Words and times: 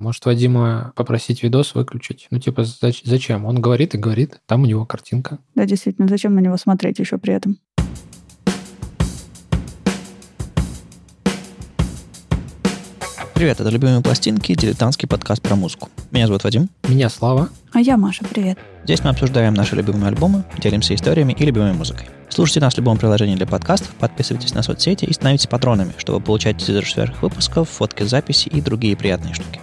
Может, 0.00 0.26
Вадима 0.26 0.92
попросить 0.94 1.42
видос 1.42 1.74
выключить? 1.74 2.28
Ну, 2.30 2.38
типа, 2.38 2.62
зачем? 2.62 3.44
Он 3.44 3.60
говорит 3.60 3.96
и 3.96 3.98
говорит, 3.98 4.38
там 4.46 4.62
у 4.62 4.66
него 4.66 4.86
картинка. 4.86 5.38
Да, 5.56 5.64
действительно, 5.64 6.06
зачем 6.06 6.36
на 6.36 6.38
него 6.38 6.56
смотреть 6.56 7.00
еще 7.00 7.18
при 7.18 7.34
этом? 7.34 7.58
Привет, 13.34 13.58
это 13.60 13.70
«Любимые 13.70 14.00
пластинки», 14.00 14.54
дилетантский 14.54 15.08
подкаст 15.08 15.42
про 15.42 15.56
музыку. 15.56 15.88
Меня 16.12 16.28
зовут 16.28 16.44
Вадим. 16.44 16.68
Меня 16.88 17.08
Слава. 17.08 17.48
А 17.72 17.80
я 17.80 17.96
Маша, 17.96 18.24
привет. 18.24 18.56
Здесь 18.84 19.02
мы 19.02 19.10
обсуждаем 19.10 19.54
наши 19.54 19.74
любимые 19.74 20.08
альбомы, 20.08 20.44
делимся 20.58 20.94
историями 20.94 21.34
и 21.36 21.44
любимой 21.44 21.72
музыкой. 21.72 22.06
Слушайте 22.28 22.60
нас 22.60 22.74
в 22.74 22.78
любом 22.78 22.98
приложении 22.98 23.34
для 23.34 23.46
подкастов, 23.48 23.90
подписывайтесь 23.96 24.54
на 24.54 24.62
соцсети 24.62 25.06
и 25.06 25.12
становитесь 25.12 25.48
патронами, 25.48 25.92
чтобы 25.98 26.20
получать 26.20 26.58
тизер 26.58 26.88
сверх 26.88 27.20
выпусков, 27.20 27.68
фотки 27.68 28.04
записи 28.04 28.48
и 28.48 28.60
другие 28.60 28.96
приятные 28.96 29.34
штуки. 29.34 29.60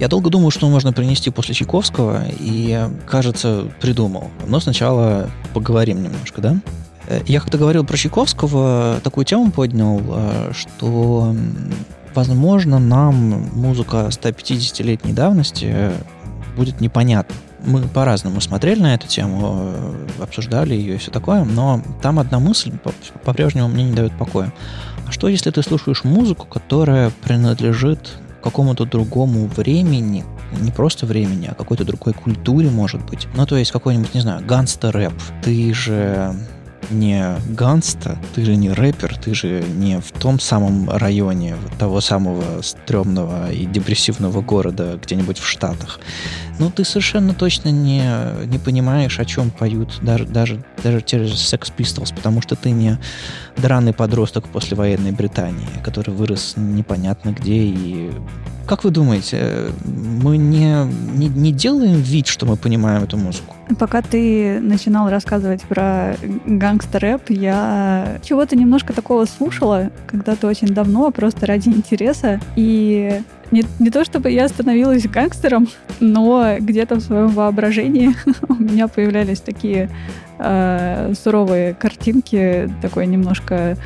Я 0.00 0.08
долго 0.08 0.28
думал, 0.28 0.50
что 0.50 0.68
можно 0.68 0.92
принести 0.92 1.30
после 1.30 1.54
Чайковского, 1.54 2.24
и, 2.28 2.88
кажется, 3.06 3.64
придумал. 3.80 4.30
Но 4.46 4.58
сначала 4.58 5.30
поговорим 5.52 6.02
немножко, 6.02 6.40
да? 6.40 6.56
Э, 7.06 7.20
я 7.26 7.40
как-то 7.40 7.58
говорил 7.58 7.84
про 7.84 7.96
Чайковского, 7.96 9.00
такую 9.04 9.24
тему 9.24 9.52
поднял, 9.52 10.00
э, 10.04 10.52
что 10.52 11.34
возможно, 12.14 12.78
нам 12.78 13.14
музыка 13.54 14.08
150-летней 14.10 15.12
давности 15.12 15.92
будет 16.56 16.80
непонятна. 16.80 17.34
Мы 17.64 17.82
по-разному 17.82 18.40
смотрели 18.40 18.80
на 18.80 18.94
эту 18.94 19.06
тему, 19.06 19.72
обсуждали 20.20 20.74
ее 20.74 20.96
и 20.96 20.98
все 20.98 21.10
такое, 21.10 21.44
но 21.44 21.80
там 22.02 22.18
одна 22.18 22.38
мысль 22.38 22.72
по-прежнему 23.24 23.68
мне 23.68 23.84
не 23.84 23.94
дает 23.94 24.12
покоя. 24.18 24.52
А 25.06 25.12
что, 25.12 25.28
если 25.28 25.50
ты 25.50 25.62
слушаешь 25.62 26.04
музыку, 26.04 26.46
которая 26.46 27.10
принадлежит 27.22 28.18
какому-то 28.44 28.84
другому 28.84 29.46
времени, 29.46 30.22
не 30.60 30.70
просто 30.70 31.06
времени, 31.06 31.48
а 31.50 31.54
какой-то 31.54 31.84
другой 31.84 32.12
культуре, 32.12 32.68
может 32.68 33.02
быть. 33.06 33.26
Ну, 33.34 33.46
то 33.46 33.56
есть 33.56 33.72
какой-нибудь, 33.72 34.14
не 34.14 34.20
знаю, 34.20 34.44
ганстер-рэп. 34.46 35.14
Ты 35.42 35.72
же 35.72 36.36
не 36.90 37.36
ганста, 37.48 38.18
ты 38.34 38.44
же 38.44 38.56
не 38.56 38.70
рэпер, 38.70 39.16
ты 39.16 39.34
же 39.34 39.62
не 39.62 40.00
в 40.00 40.12
том 40.12 40.40
самом 40.40 40.90
районе 40.90 41.56
того 41.78 42.00
самого 42.00 42.62
стрёмного 42.62 43.50
и 43.52 43.66
депрессивного 43.66 44.40
города 44.40 44.98
где-нибудь 45.02 45.38
в 45.38 45.46
Штатах. 45.46 46.00
Ну, 46.58 46.70
ты 46.70 46.84
совершенно 46.84 47.34
точно 47.34 47.70
не, 47.70 48.04
не 48.46 48.58
понимаешь, 48.58 49.18
о 49.18 49.24
чем 49.24 49.50
поют 49.50 49.98
даже, 50.02 50.26
даже, 50.26 50.64
даже 50.82 51.00
те 51.00 51.24
же 51.24 51.34
Sex 51.34 51.72
Pistols, 51.76 52.14
потому 52.14 52.40
что 52.42 52.54
ты 52.54 52.70
не 52.70 52.98
драный 53.56 53.92
подросток 53.92 54.46
после 54.48 54.76
военной 54.76 55.12
Британии, 55.12 55.66
который 55.82 56.14
вырос 56.14 56.54
непонятно 56.56 57.30
где 57.30 57.54
и 57.54 58.12
как 58.66 58.84
вы 58.84 58.90
думаете, 58.90 59.70
мы 59.84 60.36
не, 60.36 60.84
не, 61.16 61.28
не 61.28 61.52
делаем 61.52 62.00
вид, 62.00 62.26
что 62.26 62.46
мы 62.46 62.56
понимаем 62.56 63.02
эту 63.02 63.16
музыку? 63.16 63.54
Пока 63.78 64.02
ты 64.02 64.60
начинал 64.60 65.08
рассказывать 65.08 65.62
про 65.62 66.16
гангстер-рэп, 66.46 67.30
я 67.30 68.18
чего-то 68.22 68.56
немножко 68.56 68.92
такого 68.92 69.24
слушала 69.24 69.90
когда-то 70.06 70.46
очень 70.46 70.68
давно, 70.68 71.10
просто 71.10 71.46
ради 71.46 71.68
интереса. 71.68 72.40
И 72.56 73.20
не, 73.50 73.64
не 73.78 73.90
то 73.90 74.04
чтобы 74.04 74.30
я 74.30 74.48
становилась 74.48 75.06
гангстером, 75.06 75.68
но 76.00 76.56
где-то 76.58 76.96
в 76.96 77.00
своем 77.00 77.28
воображении 77.28 78.14
у 78.48 78.54
меня 78.54 78.88
появлялись 78.88 79.40
такие 79.40 79.90
э, 80.38 81.12
суровые 81.22 81.74
картинки, 81.74 82.70
такой 82.82 83.06
немножко 83.06 83.76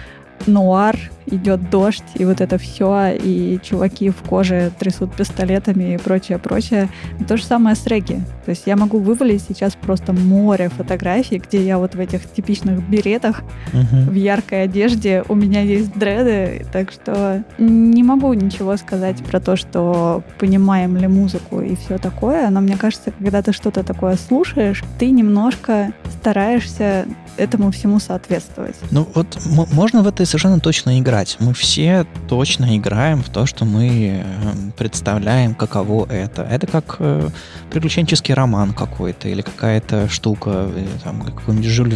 нуар, 0.47 0.97
идет 1.31 1.71
дождь, 1.71 2.05
и 2.15 2.25
вот 2.25 2.41
это 2.41 2.59
все, 2.59 3.15
и 3.15 3.59
чуваки 3.63 4.11
в 4.11 4.17
коже 4.17 4.71
трясут 4.79 5.15
пистолетами 5.15 5.95
и 5.95 5.99
прочее, 5.99 6.39
прочее. 6.39 6.89
То 7.27 7.37
же 7.37 7.45
самое 7.45 7.77
с 7.77 7.87
регги. 7.87 8.21
То 8.45 8.51
есть 8.51 8.63
я 8.67 8.77
могу 8.77 8.99
вывалить 8.99 9.43
сейчас 9.47 9.75
просто 9.75 10.13
море 10.13 10.69
фотографий, 10.71 11.39
где 11.39 11.63
я 11.63 11.79
вот 11.79 11.95
в 11.95 12.01
этих 12.01 12.31
типичных 12.31 12.87
беретах, 12.89 13.43
uh-huh. 13.73 14.11
в 14.11 14.15
яркой 14.15 14.65
одежде, 14.65 15.25
у 15.29 15.35
меня 15.35 15.61
есть 15.61 15.93
дреды, 15.99 16.67
так 16.73 16.91
что 16.91 17.45
не 17.59 18.03
могу 18.03 18.33
ничего 18.33 18.77
сказать 18.77 19.23
про 19.25 19.41
то, 19.41 19.57
что 19.57 20.23
понимаем 20.39 20.97
ли 20.97 21.07
музыку 21.07 21.61
и 21.61 21.77
все 21.77 21.99
такое, 21.99 22.49
но 22.51 22.61
мне 22.61 22.77
кажется, 22.77 23.11
когда 23.11 23.43
ты 23.43 23.53
что-то 23.53 23.83
такое 23.83 24.17
слушаешь, 24.17 24.83
ты 24.99 25.11
немножко 25.11 25.93
стараешься 26.21 27.07
этому 27.39 27.71
всему 27.71 28.01
соответствовать. 28.01 28.77
Ну 28.91 29.09
вот 29.15 29.39
можно 29.73 30.03
в 30.03 30.07
это 30.07 30.25
совершенно 30.27 30.61
точно 30.61 30.99
играть. 30.99 31.37
Мы 31.41 31.55
все 31.55 32.07
точно 32.29 32.77
играем 32.77 33.23
в 33.23 33.29
то, 33.29 33.47
что 33.47 33.65
мы 33.65 34.23
эм, 34.23 34.73
представляем, 34.77 35.55
каково 35.55 36.07
это. 36.11 36.43
Это 36.43 36.67
как 36.67 36.97
э, 36.99 37.29
приключенческий 37.71 38.35
роман 38.35 38.73
какой-то 38.73 39.29
или 39.29 39.43
какая-то 39.43 40.09
штука, 40.09 40.69
э, 40.75 40.87
там, 41.05 41.23
какой-нибудь 41.23 41.67
Жюль. 41.67 41.89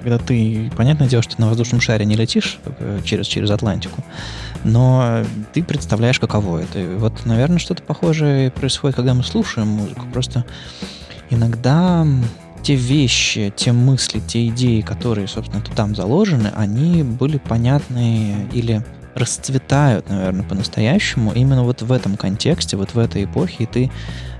Когда 0.00 0.18
ты, 0.18 0.70
понятное 0.76 1.08
дело, 1.08 1.22
что 1.22 1.36
ты 1.36 1.42
на 1.42 1.48
воздушном 1.48 1.80
шаре 1.80 2.04
не 2.04 2.16
летишь 2.16 2.58
э, 2.78 3.00
через, 3.04 3.26
через 3.26 3.50
Атлантику, 3.50 4.02
но 4.64 5.24
ты 5.52 5.62
представляешь, 5.62 6.18
каково 6.18 6.58
это. 6.58 6.78
И 6.78 6.94
вот, 6.94 7.26
наверное, 7.26 7.58
что-то 7.58 7.82
похожее 7.82 8.50
происходит, 8.50 8.96
когда 8.96 9.14
мы 9.14 9.22
слушаем 9.22 9.68
музыку. 9.68 10.06
Просто 10.12 10.44
иногда 11.30 12.06
те 12.62 12.74
вещи, 12.74 13.52
те 13.56 13.72
мысли, 13.72 14.20
те 14.20 14.46
идеи, 14.48 14.80
которые, 14.80 15.28
собственно, 15.28 15.62
там 15.74 15.94
заложены, 15.94 16.52
они 16.54 17.02
были 17.02 17.38
понятны 17.38 18.48
или 18.52 18.84
расцветают, 19.14 20.08
наверное, 20.08 20.44
по-настоящему. 20.44 21.32
Именно 21.32 21.64
вот 21.64 21.82
в 21.82 21.92
этом 21.92 22.16
контексте, 22.16 22.76
вот 22.76 22.94
в 22.94 22.98
этой 22.98 23.24
эпохе, 23.24 23.64
и 23.64 23.66
ты 23.66 23.90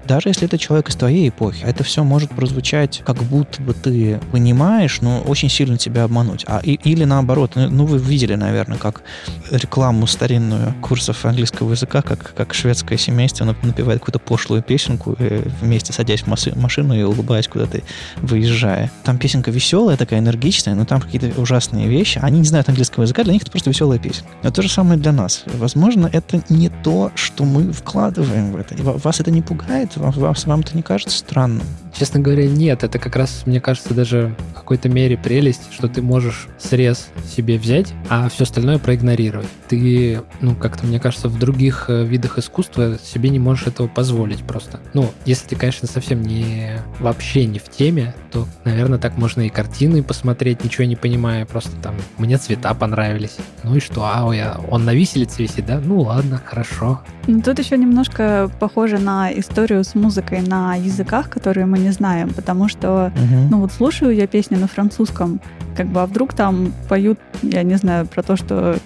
даже 0.09 0.31
если 0.31 0.47
это 0.47 0.59
человек 0.59 0.89
из 0.89 0.97
твоей 0.97 1.29
эпохи, 1.29 1.63
это 1.63 1.85
все 1.85 2.03
может 2.03 2.31
прозвучать, 2.31 3.03
как 3.05 3.23
будто 3.23 3.63
бы 3.63 3.75
ты 3.75 4.19
понимаешь, 4.33 5.01
но 5.03 5.21
очень 5.21 5.51
сильно 5.51 5.77
тебя 5.77 6.05
обмануть. 6.05 6.45
А, 6.49 6.61
и, 6.63 6.75
или 6.75 7.05
наоборот, 7.05 7.53
ну, 7.55 7.69
ну 7.69 7.85
вы 7.85 7.99
видели, 7.99 8.35
наверное, 8.35 8.79
как 8.79 9.03
рекламу 9.51 10.07
старинную 10.07 10.75
курсов 10.81 11.25
английского 11.27 11.73
языка, 11.73 12.01
как, 12.01 12.35
как 12.35 12.55
шведское 12.55 12.97
семейство 12.97 13.45
напевает 13.45 14.01
какую-то 14.01 14.19
пошлую 14.19 14.63
песенку, 14.63 15.15
э, 15.19 15.47
вместе 15.61 15.93
садясь 15.93 16.23
в 16.23 16.57
машину 16.57 16.99
и 16.99 17.03
улыбаясь 17.03 17.47
куда-то 17.47 17.83
выезжая. 18.17 18.91
Там 19.05 19.19
песенка 19.19 19.51
веселая, 19.51 19.99
такая 19.99 20.21
энергичная, 20.21 20.75
но 20.75 20.87
там 20.87 21.03
какие-то 21.03 21.39
ужасные 21.39 21.87
вещи. 21.87 22.19
Они 22.23 22.39
не 22.39 22.47
знают 22.47 22.69
английского 22.69 23.03
языка, 23.03 23.25
для 23.25 23.35
них 23.35 23.43
это 23.43 23.51
просто 23.51 23.69
веселая 23.69 23.99
песня. 23.99 24.27
Но 24.43 24.51
то 24.51 24.63
же 24.63 24.71
самое 24.71 24.99
для 24.99 25.13
нас. 25.13 25.43
Возможно, 25.47 26.09
это 26.11 26.43
не 26.49 26.71
то, 26.71 27.13
что 27.15 27.45
мы 27.45 27.73
вкладываем 27.73 28.53
в 28.53 28.57
это. 28.57 28.75
Вас 28.79 29.21
это 29.21 29.31
не 29.31 29.43
пугает? 29.43 29.98
Вам, 29.99 30.13
вам 30.13 30.61
это 30.61 30.77
не 30.77 30.83
кажется 30.83 31.19
странным? 31.19 31.67
Честно 31.99 32.21
говоря, 32.21 32.47
нет. 32.47 32.85
Это 32.85 33.01
как 33.01 33.17
раз, 33.17 33.43
мне 33.45 33.61
кажется, 33.61 33.93
даже 33.93 34.37
в 34.53 34.55
какой-то 34.55 34.89
мере 34.89 35.17
прелесть, 35.17 35.73
что 35.73 35.89
ты 35.89 36.01
можешь 36.01 36.47
срез 36.57 37.09
себе 37.29 37.59
взять, 37.59 37.93
а 38.09 38.29
все 38.29 38.45
остальное 38.45 38.79
проигнорировать. 38.79 39.49
Ты, 39.67 40.23
ну, 40.41 40.55
как-то, 40.55 40.87
мне 40.87 41.01
кажется, 41.01 41.29
в 41.29 41.41
других 41.41 41.87
э, 41.89 42.05
видах 42.05 42.39
искусства 42.39 42.99
себе 43.03 43.31
не 43.31 43.41
можешь 43.41 43.67
этого 43.67 43.89
позволить 43.89 44.45
просто. 44.45 44.79
Ну, 44.95 45.11
если 45.25 45.49
ты, 45.49 45.57
конечно, 45.57 45.89
совсем 45.89 46.23
не 46.23 46.79
вообще 47.01 47.47
не 47.47 47.59
в 47.59 47.69
теме, 47.69 48.15
то, 48.31 48.47
наверное, 48.65 48.99
так 48.99 49.19
можно 49.19 49.41
и 49.41 49.49
картины 49.49 50.05
посмотреть, 50.05 50.63
ничего 50.63 50.85
не 50.85 50.95
понимая, 50.95 51.47
просто 51.47 51.73
там 51.83 51.97
мне 52.17 52.39
цвета 52.39 52.75
понравились. 52.75 53.39
Ну 53.65 53.75
и 53.75 53.81
что? 53.81 54.05
А, 54.05 54.33
я, 54.33 54.61
он 54.71 54.85
на 54.85 54.95
виселице 54.95 55.43
висит, 55.43 55.67
да? 55.67 55.81
Ну 55.85 56.03
ладно, 56.03 56.41
хорошо. 56.45 57.01
Ну, 57.27 57.43
тут 57.43 57.59
еще 57.59 57.77
немножко 57.77 58.51
похоже 58.61 58.99
на 58.99 59.33
историю 59.33 59.83
с 59.83 59.95
музыкой 59.95 60.43
на 60.43 60.77
языках, 60.77 61.29
которые 61.29 61.67
мы 61.67 61.79
не 61.79 61.88
знаем, 61.93 62.33
потому 62.35 62.69
что, 62.69 63.13
угу. 63.15 63.49
ну 63.51 63.61
вот 63.61 63.73
слушаю 63.73 64.15
я 64.15 64.27
песни 64.27 64.57
на 64.57 64.67
французском, 64.67 65.41
как 65.77 65.87
бы, 65.87 66.03
а 66.03 66.07
вдруг 66.07 66.35
там 66.35 66.73
поют, 66.89 67.19
я 67.43 67.63
не 67.63 67.77
знаю, 67.77 68.07
про 68.07 68.23
то, 68.23 68.37
что 68.37 68.77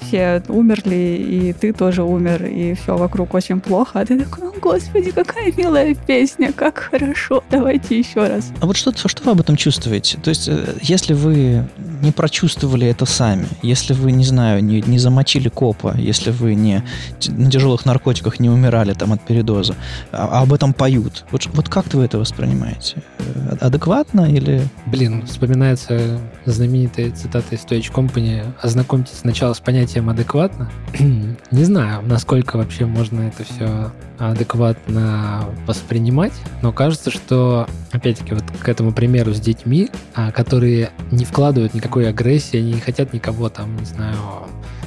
все 0.00 0.42
умерли, 0.48 0.94
и 0.94 1.52
ты 1.52 1.72
тоже 1.72 2.02
умер, 2.02 2.44
и 2.44 2.74
все 2.74 2.96
вокруг 2.96 3.34
очень 3.34 3.60
плохо, 3.60 4.00
а 4.00 4.04
ты 4.04 4.18
такой, 4.18 4.48
о, 4.48 4.52
господи, 4.60 5.10
какая 5.10 5.52
милая 5.56 5.94
песня, 5.94 6.52
как 6.52 6.78
хорошо, 6.78 7.42
давайте 7.50 7.98
еще 7.98 8.26
раз. 8.26 8.52
А 8.60 8.66
вот 8.66 8.76
что, 8.76 8.92
что 8.92 9.24
вы 9.24 9.30
об 9.30 9.40
этом 9.40 9.56
чувствуете? 9.56 10.18
То 10.18 10.30
есть, 10.30 10.48
э, 10.48 10.74
если 10.82 11.14
вы 11.14 11.64
не 12.02 12.12
прочувствовали 12.12 12.86
это 12.86 13.06
сами, 13.06 13.46
если 13.62 13.94
вы, 13.94 14.12
не 14.12 14.24
знаю, 14.24 14.62
не, 14.62 14.82
не 14.82 14.98
замочили 14.98 15.48
копа, 15.48 15.94
если 15.96 16.30
вы 16.30 16.54
не 16.54 16.84
на 17.28 17.50
тяжелых 17.50 17.86
наркотиках 17.86 18.40
не 18.40 18.50
умирали 18.50 18.92
там 18.92 19.12
от 19.12 19.22
передоза, 19.22 19.74
а, 20.10 20.28
а 20.32 20.42
об 20.42 20.52
этом 20.52 20.74
поют, 20.74 21.24
вот, 21.30 21.46
вот 21.52 21.68
как 21.68 21.92
вы 21.94 22.04
это 22.04 22.18
воспринимаете? 22.18 23.02
Э, 23.18 23.56
адекватно 23.60 24.22
или... 24.22 24.68
Блин, 24.86 25.26
вспоминается 25.26 26.20
знаменитая 26.44 27.10
цитата 27.12 27.54
из 27.54 27.60
Stoich 27.60 27.92
Company 27.92 28.44
«Ознакомьтесь 28.60 29.18
сначала 29.18 29.54
с 29.54 29.60
понятием 29.60 30.10
адекватно. 30.10 30.70
Не 30.98 31.64
знаю, 31.64 32.02
насколько 32.02 32.56
вообще 32.56 32.86
можно 32.86 33.20
это 33.20 33.44
все 33.44 33.92
адекватно 34.18 35.44
воспринимать, 35.66 36.32
но 36.62 36.72
кажется, 36.72 37.10
что, 37.10 37.66
опять-таки, 37.90 38.34
вот 38.34 38.44
к 38.60 38.68
этому 38.68 38.92
примеру 38.92 39.34
с 39.34 39.40
детьми, 39.40 39.90
а, 40.14 40.30
которые 40.30 40.90
не 41.10 41.24
вкладывают 41.24 41.74
никакой 41.92 42.08
агрессии, 42.08 42.58
они 42.58 42.72
не 42.72 42.80
хотят 42.80 43.12
никого 43.12 43.50
там, 43.50 43.76
не 43.76 43.84
знаю, 43.84 44.16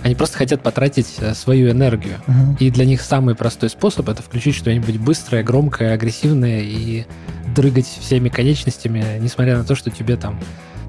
Они 0.04 0.16
просто 0.16 0.38
хотят 0.38 0.62
потратить 0.62 1.16
э, 1.19 1.34
свою 1.34 1.72
энергию. 1.72 2.18
Мгм. 2.28 2.57
И 2.60 2.69
для 2.69 2.86
них 2.86 3.02
самый 3.02 3.36
простой 3.36 3.69
способ 3.69 4.10
это 4.10 4.22
включить 4.22 4.56
что-нибудь 4.56 4.98
быстрое, 4.98 5.44
громкое, 5.44 5.94
агрессивное 5.94 6.62
и 6.62 7.06
дрыгать 7.56 7.86
всеми 7.88 8.30
конечностями, 8.30 9.04
несмотря 9.19 9.57
на 9.57 9.63
то, 9.63 9.75
что 9.75 9.90
тебе 9.90 10.16
там 10.16 10.40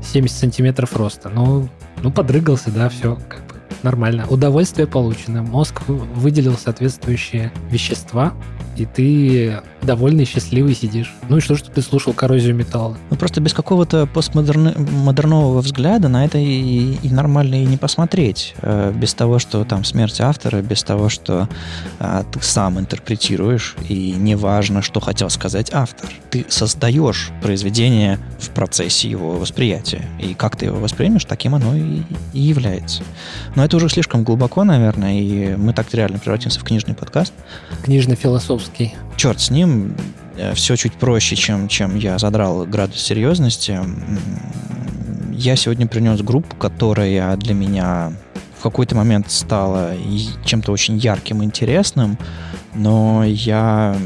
70 0.02 0.36
сантиметров 0.36 0.96
роста. 0.96 1.30
Ну, 1.30 1.68
ну 2.02 2.10
подрыгался, 2.10 2.70
да, 2.70 2.88
все 2.88 3.18
как 3.28 3.40
бы 3.46 3.55
нормально. 3.86 4.26
Удовольствие 4.28 4.86
получено. 4.86 5.42
Мозг 5.42 5.82
вы- 5.86 5.96
выделил 5.96 6.56
соответствующие 6.58 7.52
вещества, 7.70 8.34
и 8.76 8.84
ты 8.84 9.60
довольный, 9.82 10.24
счастливый 10.26 10.74
сидишь. 10.74 11.14
Ну 11.28 11.36
и 11.38 11.40
что, 11.40 11.56
что 11.56 11.70
ты 11.70 11.80
слушал 11.80 12.12
коррозию 12.12 12.54
металла? 12.54 12.98
Ну, 13.10 13.16
просто 13.16 13.40
без 13.40 13.54
какого-то 13.54 14.06
постмодернового 14.06 15.60
взгляда 15.60 16.08
на 16.08 16.24
это 16.24 16.38
и, 16.38 16.96
и 17.02 17.08
нормально 17.10 17.62
и 17.62 17.64
не 17.64 17.76
посмотреть. 17.76 18.54
Э, 18.60 18.92
Без 18.94 19.14
того, 19.14 19.38
что 19.38 19.64
там 19.64 19.84
смерть 19.84 20.20
автора, 20.20 20.60
без 20.60 20.82
того, 20.82 21.08
что 21.08 21.48
а, 22.00 22.24
ты 22.24 22.40
сам 22.42 22.78
интерпретируешь, 22.78 23.76
и 23.88 24.12
неважно, 24.18 24.82
что 24.82 25.00
хотел 25.00 25.30
сказать 25.30 25.70
автор. 25.72 26.10
Ты 26.30 26.44
создаешь 26.48 27.30
произведение 27.40 28.18
в 28.40 28.50
процессе 28.50 29.08
его 29.08 29.32
восприятия. 29.36 30.04
И 30.20 30.34
как 30.34 30.56
ты 30.56 30.66
его 30.66 30.78
воспримешь, 30.78 31.24
таким 31.24 31.54
оно 31.54 31.76
и, 31.76 32.02
и 32.32 32.40
является. 32.40 33.04
Но 33.54 33.64
это 33.64 33.75
уже 33.76 33.88
слишком 33.88 34.24
глубоко, 34.24 34.64
наверное, 34.64 35.20
и 35.20 35.56
мы 35.56 35.72
так 35.72 35.92
реально 35.94 36.18
превратимся 36.18 36.60
в 36.60 36.64
книжный 36.64 36.94
подкаст. 36.94 37.32
Книжно-философский. 37.84 38.94
черт 39.16 39.40
с 39.40 39.50
ним, 39.50 39.94
все 40.54 40.76
чуть 40.76 40.94
проще, 40.94 41.36
чем, 41.36 41.68
чем 41.68 41.96
я 41.96 42.18
задрал 42.18 42.66
градус 42.66 43.00
серьезности. 43.00 43.78
Я 45.32 45.56
сегодня 45.56 45.86
принес 45.86 46.20
группу, 46.22 46.56
которая 46.56 47.36
для 47.36 47.54
меня 47.54 48.12
в 48.58 48.62
какой-то 48.62 48.96
момент 48.96 49.30
стала 49.30 49.92
чем-то 50.44 50.72
очень 50.72 50.96
ярким, 50.96 51.44
интересным, 51.44 52.18
но 52.74 53.22
я 53.24 53.96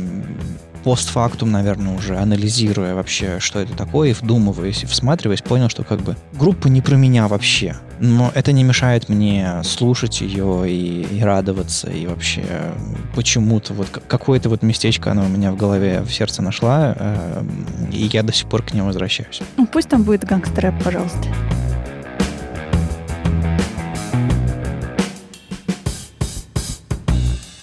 постфактум, 0.84 1.50
наверное, 1.50 1.96
уже 1.96 2.16
анализируя 2.16 2.94
вообще, 2.94 3.38
что 3.40 3.60
это 3.60 3.74
такое, 3.74 4.10
и 4.10 4.12
вдумываясь, 4.12 4.82
и 4.82 4.86
всматриваясь, 4.86 5.42
понял, 5.42 5.68
что 5.68 5.84
как 5.84 6.00
бы 6.00 6.16
группа 6.32 6.68
не 6.68 6.80
про 6.80 6.96
меня 6.96 7.28
вообще. 7.28 7.76
Но 7.98 8.32
это 8.34 8.52
не 8.52 8.64
мешает 8.64 9.08
мне 9.08 9.62
слушать 9.62 10.20
ее 10.22 10.64
и, 10.70 11.02
и 11.02 11.22
радоваться, 11.22 11.90
и 11.90 12.06
вообще 12.06 12.42
э, 12.48 12.72
почему-то 13.14 13.74
вот 13.74 13.88
какое-то 13.90 14.48
вот 14.48 14.62
местечко 14.62 15.10
она 15.10 15.24
у 15.24 15.28
меня 15.28 15.52
в 15.52 15.56
голове, 15.56 16.02
в 16.02 16.10
сердце 16.10 16.40
нашла, 16.40 16.94
э, 16.98 17.44
и 17.92 18.08
я 18.12 18.22
до 18.22 18.32
сих 18.32 18.48
пор 18.48 18.62
к 18.62 18.72
нему 18.72 18.86
возвращаюсь. 18.86 19.42
Ну, 19.56 19.66
пусть 19.66 19.88
там 19.88 20.02
будет 20.02 20.24
гангстер-рэп, 20.24 20.82
пожалуйста. 20.82 21.28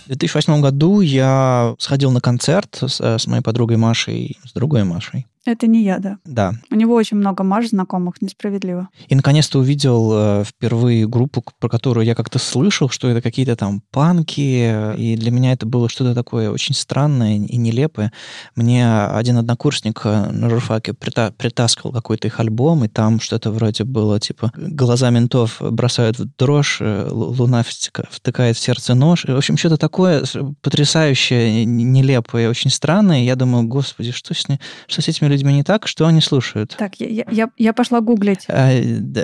В 0.07 0.09
2008 0.09 0.61
году 0.61 1.01
я 1.01 1.75
сходил 1.79 2.11
на 2.11 2.21
концерт 2.21 2.77
с, 2.81 3.01
э, 3.01 3.19
с 3.19 3.27
моей 3.27 3.43
подругой 3.43 3.75
Машей, 3.75 4.37
с 4.45 4.53
другой 4.53 4.85
Машей. 4.85 5.25
Это 5.45 5.67
не 5.67 5.83
я, 5.83 5.99
да. 5.99 6.17
Да, 6.25 6.53
У 6.71 6.75
него 6.75 6.95
очень 6.95 7.17
много 7.17 7.43
Маш 7.43 7.69
знакомых, 7.69 8.21
несправедливо. 8.21 8.89
И 9.07 9.15
наконец-то 9.15 9.59
увидел 9.59 10.11
э, 10.13 10.43
впервые 10.43 11.07
группу, 11.07 11.43
про 11.59 11.69
которую 11.69 12.05
я 12.05 12.15
как-то 12.15 12.37
слышал, 12.39 12.89
что 12.89 13.07
это 13.07 13.21
какие-то 13.21 13.55
там 13.55 13.81
панки, 13.91 14.95
и 14.97 15.15
для 15.15 15.31
меня 15.31 15.53
это 15.53 15.65
было 15.65 15.87
что-то 15.87 16.13
такое 16.13 16.51
очень 16.51 16.75
странное 16.75 17.35
и 17.37 17.57
нелепое. 17.57 18.11
Мне 18.55 18.87
один 19.05 19.37
однокурсник 19.37 20.01
э, 20.03 20.31
на 20.31 20.49
журфаке 20.49 20.91
прита- 20.91 21.31
притаскивал 21.31 21.93
какой-то 21.93 22.27
их 22.27 22.39
альбом, 22.39 22.83
и 22.83 22.87
там 22.89 23.19
что-то 23.19 23.51
вроде 23.51 23.83
было 23.85 24.19
типа 24.19 24.51
«Глаза 24.55 25.09
ментов 25.09 25.57
бросают 25.61 26.19
в 26.19 26.27
дрожь, 26.37 26.79
э, 26.81 27.07
лу- 27.09 27.33
луна 27.37 27.63
втыкает 27.63 28.57
в 28.57 28.59
сердце 28.59 28.95
нож». 28.95 29.25
И, 29.25 29.31
в 29.31 29.37
общем, 29.37 29.55
что-то 29.55 29.77
такое 29.77 30.23
потрясающее, 30.61 31.65
нелепое, 31.65 32.49
очень 32.49 32.69
странное. 32.69 33.23
Я 33.23 33.35
думаю, 33.35 33.63
господи, 33.65 34.11
что 34.11 34.33
с, 34.33 34.45
что 34.87 35.01
с 35.01 35.07
этими 35.07 35.27
людьми 35.27 35.36
не 35.43 35.63
так, 35.63 35.87
что 35.87 36.07
они 36.07 36.21
слушают? 36.21 36.75
Так, 36.77 36.95
я, 36.99 37.25
я- 37.29 37.49
я, 37.57 37.73
пошла 37.73 38.01
гуглить. 38.01 38.45
А, 38.47 38.73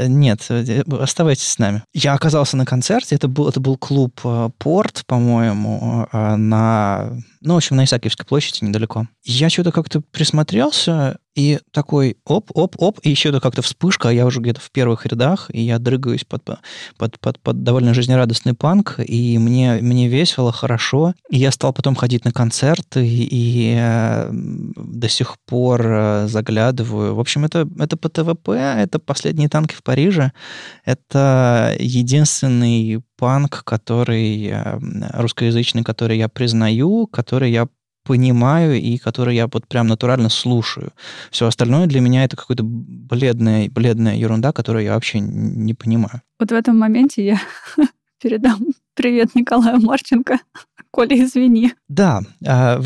нет, 0.08 0.46
э, 0.50 0.82
оставайтесь 1.00 1.48
с 1.48 1.60
нами. 1.60 1.84
Я 1.94 2.14
оказался 2.14 2.58
на 2.58 2.66
концерте, 2.66 3.16
это 3.16 3.28
был, 3.28 3.48
это 3.50 3.60
был 3.60 3.78
клуб 3.78 4.20
э, 4.24 4.50
«Порт», 4.58 5.04
по-моему, 5.08 6.08
на, 6.14 7.14
ну, 7.42 7.54
в 7.54 7.58
общем, 7.58 7.76
на 7.76 7.84
Исаакиевской 7.86 8.26
площади 8.26 8.64
недалеко. 8.64 9.08
Я 9.24 9.50
что-то 9.50 9.72
как-то 9.72 10.02
присмотрелся, 10.02 11.18
и 11.36 11.60
такой 11.72 12.18
оп-оп-оп, 12.26 13.00
и 13.02 13.10
еще 13.10 13.30
это 13.30 13.40
как-то 13.40 13.62
вспышка, 13.62 14.10
а 14.10 14.12
я 14.12 14.26
уже 14.26 14.40
где-то 14.40 14.62
в 14.62 14.72
первых 14.72 15.06
рядах, 15.06 15.50
и 15.52 15.62
я 15.62 15.80
дрыгаюсь 15.80 16.26
под, 16.26 16.44
под, 16.98 17.20
под, 17.20 17.40
под 17.40 17.64
довольно 17.64 17.94
жизнерадостный 17.94 18.54
панк, 18.54 19.00
и 19.00 19.38
мне, 19.38 19.80
мне 19.82 20.08
весело, 20.08 20.52
хорошо. 20.52 21.14
И 21.30 21.38
я 21.38 21.52
стал 21.52 21.74
потом 21.74 21.96
ходить 21.96 22.26
на 22.26 22.32
концерты, 22.32 23.06
и 23.06 23.76
э, 23.78 24.30
до 24.32 25.10
сих 25.10 25.38
пор 25.46 25.82
э, 25.86 26.28
заглядываю. 26.28 27.16
В 27.16 27.20
общем, 27.20 27.46
это, 27.46 27.68
это 27.80 27.98
по 27.98 28.10
ТВП, 28.10 28.52
это 28.52 29.00
«Последние 29.00 29.50
танки 29.50 29.74
в 29.74 29.84
Париже», 29.84 30.32
это 30.86 31.76
единственный 31.80 33.02
панк, 33.18 33.64
который 33.64 34.48
э, 34.48 34.80
русскоязычный, 35.14 35.84
который 35.84 36.18
я 36.18 36.30
признаю, 36.30 37.08
который 37.08 37.52
я 37.52 37.68
понимаю 38.04 38.80
и 38.80 38.98
который 38.98 39.36
я 39.36 39.48
вот 39.48 39.68
прям 39.68 39.88
натурально 39.88 40.30
слушаю. 40.30 40.92
Все 41.32 41.48
остальное 41.48 41.88
для 41.88 42.02
меня 42.02 42.24
это 42.24 42.36
какая-то 42.36 42.64
бледная, 42.64 43.70
бледная 43.70 44.16
ерунда, 44.16 44.52
которую 44.52 44.84
я 44.84 44.94
вообще 44.94 45.20
не 45.20 45.74
понимаю. 45.74 46.22
Вот 46.40 46.52
в 46.52 46.54
этом 46.54 46.78
моменте 46.78 47.26
я 47.26 47.42
передам 48.22 48.60
привет 48.96 49.36
Николаю 49.36 49.82
Марченко. 49.82 50.40
Коля, 50.92 51.24
извини. 51.24 51.74
Да, 51.88 52.22
а, 52.46 52.80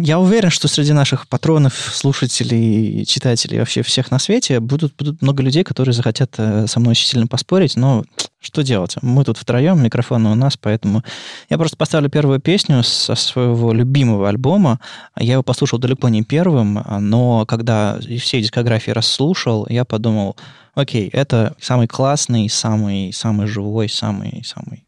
я 0.00 0.18
уверен, 0.18 0.48
что 0.48 0.66
среди 0.66 0.94
наших 0.94 1.28
патронов, 1.28 1.74
слушателей, 1.74 3.04
читателей, 3.04 3.58
вообще 3.58 3.82
всех 3.82 4.10
на 4.10 4.18
свете 4.18 4.60
будут, 4.60 4.96
будут 4.96 5.20
много 5.20 5.42
людей, 5.42 5.62
которые 5.62 5.92
захотят 5.92 6.34
э, 6.38 6.66
со 6.66 6.80
мной 6.80 6.92
очень 6.92 7.06
сильно 7.06 7.26
поспорить, 7.26 7.76
но 7.76 8.04
что 8.40 8.62
делать? 8.62 8.96
Мы 9.02 9.24
тут 9.24 9.36
втроем, 9.36 9.82
микрофон 9.82 10.24
у 10.26 10.34
нас, 10.34 10.56
поэтому 10.56 11.02
я 11.50 11.58
просто 11.58 11.76
поставлю 11.76 12.08
первую 12.08 12.40
песню 12.40 12.82
со 12.82 13.14
своего 13.14 13.74
любимого 13.74 14.28
альбома. 14.28 14.80
Я 15.18 15.34
его 15.34 15.42
послушал 15.42 15.78
далеко 15.78 16.08
не 16.08 16.22
первым, 16.22 16.82
но 17.00 17.44
когда 17.44 17.98
все 18.00 18.40
дискографии 18.40 18.90
расслушал, 18.90 19.66
я 19.68 19.84
подумал, 19.84 20.36
окей, 20.74 21.08
это 21.08 21.54
самый 21.60 21.88
классный, 21.88 22.48
самый, 22.48 23.12
самый 23.12 23.46
живой, 23.46 23.90
самый, 23.90 24.42
самый 24.44 24.83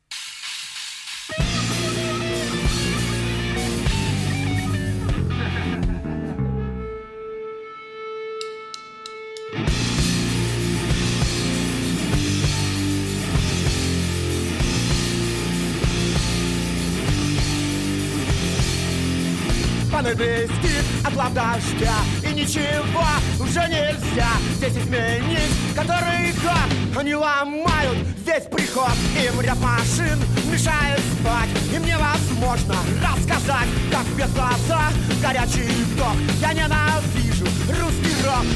По-английски 19.91 20.71
отлав 21.05 21.33
дождя 21.33 21.95
И 22.23 22.33
ничего 22.33 23.05
уже 23.41 23.61
нельзя 23.69 24.29
Здесь 24.57 24.77
изменить 24.77 25.56
который 25.77 26.33
год 26.43 26.99
Они 26.99 27.15
ломают. 27.15 27.99
Весь 28.25 28.45
приход 28.51 28.93
Им 29.23 29.41
ряд 29.41 29.59
машин 29.59 30.19
мешает 30.51 31.01
спать. 31.21 31.51
Им 31.73 31.85
невозможно 31.85 32.75
рассказать 33.03 33.69
Как 33.93 34.07
без 34.17 34.33
глаза 34.33 34.89
горячий 35.23 35.69
вдох. 35.93 36.17
Я 36.41 36.55
ненавижу 36.55 37.45
русский 37.69 38.25
рок. 38.25 38.47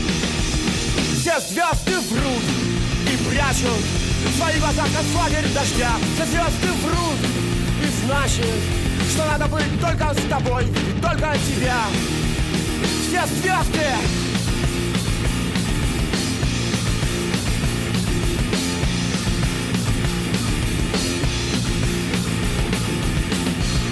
Все 1.21 1.39
звезды 1.41 2.01
врут 2.11 2.45
и 3.07 3.29
прячут 3.29 3.85
в 4.27 4.39
своих 4.39 4.59
глазах 4.61 4.87
как 4.95 5.03
флагерь 5.13 5.49
дождя. 5.55 5.93
Все 6.15 6.25
звезды 6.25 6.73
врут 6.83 7.19
и 7.83 8.07
значит, 8.07 8.47
что 9.13 9.25
надо 9.27 9.47
быть 9.47 9.81
только 9.81 10.15
с 10.15 10.29
тобой, 10.29 10.65
видеть 10.65 11.03
только 11.03 11.35
тебя. 11.47 11.83
Все 13.09 13.27
звезды 13.27 14.30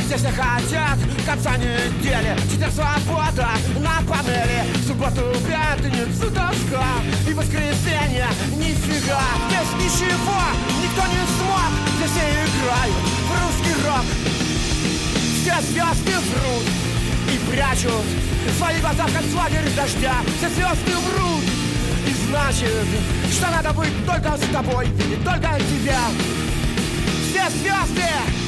Все 0.09 0.17
все 0.17 0.29
хотят 0.29 0.99
конца 1.27 1.55
недели 1.59 2.35
Четверг 2.51 2.73
свобода 2.73 3.51
на 3.79 4.01
панели. 4.09 4.65
В 4.77 4.87
субботу 4.87 5.21
пятницу 5.47 6.31
тоска. 6.31 6.87
И 7.29 7.35
воскресенье 7.35 8.27
нифига. 8.57 9.21
Здесь 9.51 9.85
ничего 9.85 10.41
никто 10.83 11.03
не 11.09 11.21
смог. 11.37 11.71
Здесь 11.99 12.11
все 12.11 12.25
играют 12.25 12.95
в 13.21 13.33
русский 13.37 13.75
рок. 13.85 14.07
Все 15.43 15.61
звезды 15.61 16.15
врут 16.31 16.65
и 17.31 17.51
прячут 17.51 18.07
Свои 18.57 18.81
глаза 18.81 19.07
в 19.07 19.13
концлагерь 19.13 19.71
дождя. 19.77 20.15
Все 20.39 20.49
звезды 20.49 20.97
врут. 20.97 21.45
И 22.07 22.15
значит, 22.31 22.87
что 23.31 23.51
надо 23.51 23.75
быть 23.75 23.93
только 24.07 24.39
с 24.39 24.55
тобой, 24.55 24.87
видеть 24.87 25.23
только 25.23 25.51
тебя. 25.61 26.01
все 27.31 27.51
звезды 27.51 28.48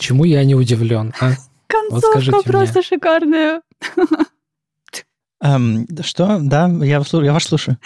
Почему 0.00 0.24
я 0.24 0.42
не 0.44 0.54
удивлен, 0.54 1.12
а? 1.20 1.32
Концовка 1.66 2.22
скажите 2.22 2.42
просто 2.50 2.78
мне. 2.78 2.82
шикарная. 2.82 3.60
Эм, 5.42 5.86
что? 6.00 6.38
Да, 6.40 6.68
я, 6.68 7.02
я 7.02 7.32
вас 7.34 7.44
слушаю. 7.44 7.76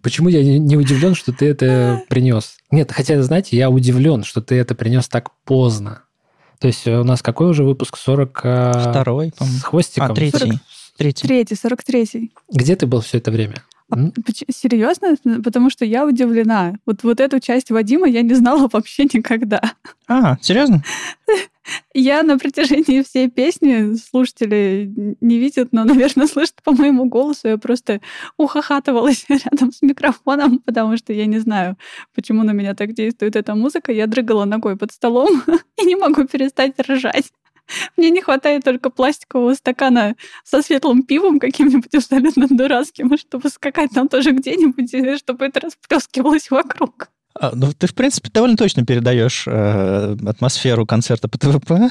Почему 0.00 0.30
я 0.30 0.42
не- 0.42 0.76
удивлен, 0.78 1.14
что 1.14 1.34
ты 1.34 1.44
это 1.44 2.02
принес? 2.08 2.56
Нет, 2.70 2.92
хотя, 2.92 3.22
знаете, 3.22 3.58
я 3.58 3.68
удивлен, 3.68 4.24
что 4.24 4.40
ты 4.40 4.54
это 4.54 4.74
принес 4.74 5.06
так 5.06 5.28
поздно. 5.44 6.04
То 6.60 6.66
есть 6.68 6.86
э, 6.86 6.98
у 6.98 7.04
нас 7.04 7.20
какой 7.20 7.50
уже 7.50 7.62
выпуск? 7.62 7.98
40 7.98 8.40
а, 8.44 8.90
Второй, 8.90 9.30
по-моему. 9.36 9.58
с 9.58 9.62
хвостиком? 9.64 10.12
А, 10.12 10.14
третий. 10.14 10.38
40. 10.38 10.54
Третий. 10.96 11.28
Третий, 11.28 11.54
сорок 11.56 11.84
третий. 11.84 12.32
Где 12.50 12.74
ты 12.74 12.86
был 12.86 13.02
все 13.02 13.18
это 13.18 13.30
время? 13.30 13.56
Серьезно? 14.50 15.16
Потому 15.42 15.70
что 15.70 15.84
я 15.84 16.06
удивлена. 16.06 16.74
Вот, 16.86 17.02
вот 17.02 17.20
эту 17.20 17.40
часть 17.40 17.70
Вадима 17.70 18.08
я 18.08 18.22
не 18.22 18.34
знала 18.34 18.68
вообще 18.72 19.04
никогда. 19.04 19.60
А, 20.06 20.36
серьезно? 20.40 20.82
Я 21.92 22.22
на 22.22 22.38
протяжении 22.38 23.02
всей 23.02 23.28
песни, 23.28 23.94
слушатели 23.96 24.90
не 25.20 25.38
видят, 25.38 25.68
но, 25.72 25.84
наверное, 25.84 26.26
слышат 26.26 26.62
по 26.64 26.72
моему 26.72 27.04
голосу, 27.04 27.46
я 27.48 27.58
просто 27.58 28.00
ухахатывалась 28.38 29.26
рядом 29.28 29.70
с 29.70 29.82
микрофоном, 29.82 30.60
потому 30.60 30.96
что 30.96 31.12
я 31.12 31.26
не 31.26 31.38
знаю, 31.40 31.76
почему 32.14 32.42
на 32.42 32.52
меня 32.52 32.74
так 32.74 32.94
действует 32.94 33.36
эта 33.36 33.54
музыка. 33.54 33.92
Я 33.92 34.06
дрыгала 34.06 34.46
ногой 34.46 34.76
под 34.76 34.92
столом 34.92 35.42
и 35.76 35.84
не 35.84 35.96
могу 35.96 36.24
перестать 36.24 36.72
ржать. 36.80 37.32
Мне 37.96 38.10
не 38.10 38.20
хватает 38.20 38.64
только 38.64 38.90
пластикового 38.90 39.54
стакана 39.54 40.16
со 40.44 40.62
светлым 40.62 41.02
пивом 41.02 41.38
каким-нибудь 41.38 41.94
абсолютно 41.94 42.46
дурацким, 42.48 43.16
чтобы 43.16 43.50
скакать 43.50 43.90
там 43.94 44.08
тоже 44.08 44.32
где-нибудь, 44.32 44.92
и 44.94 45.16
чтобы 45.16 45.46
это 45.46 45.60
расплескивалось 45.60 46.50
вокруг. 46.50 47.10
А, 47.40 47.52
ну, 47.54 47.72
ты, 47.72 47.86
в 47.86 47.94
принципе, 47.94 48.30
довольно 48.32 48.56
точно 48.56 48.84
передаешь 48.84 49.44
э, 49.46 50.16
атмосферу 50.26 50.86
концерта 50.86 51.28
по 51.28 51.38
ТВП. 51.38 51.90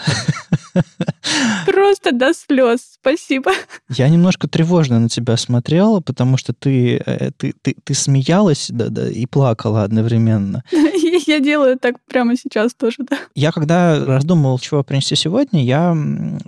Просто 1.66 2.12
до 2.12 2.34
слез. 2.34 2.97
Спасибо. 3.08 3.52
Я 3.90 4.10
немножко 4.10 4.50
тревожно 4.50 5.00
на 5.00 5.08
тебя 5.08 5.38
смотрел, 5.38 6.02
потому 6.02 6.36
что 6.36 6.52
ты, 6.52 6.98
э, 7.06 7.32
ты, 7.38 7.54
ты, 7.62 7.74
ты 7.82 7.94
смеялась 7.94 8.68
да, 8.70 8.90
да, 8.90 9.10
и 9.10 9.26
плакала 9.26 9.84
одновременно. 9.84 10.62
Я 11.26 11.40
делаю 11.40 11.78
так 11.80 11.96
прямо 12.10 12.36
сейчас 12.36 12.74
тоже, 12.74 12.98
да. 13.10 13.18
Я 13.34 13.54
когда 13.54 14.04
раздумывал, 14.04 14.60
чего 14.60 14.84
принести 14.84 15.16
сегодня, 15.16 15.64
я 15.64 15.96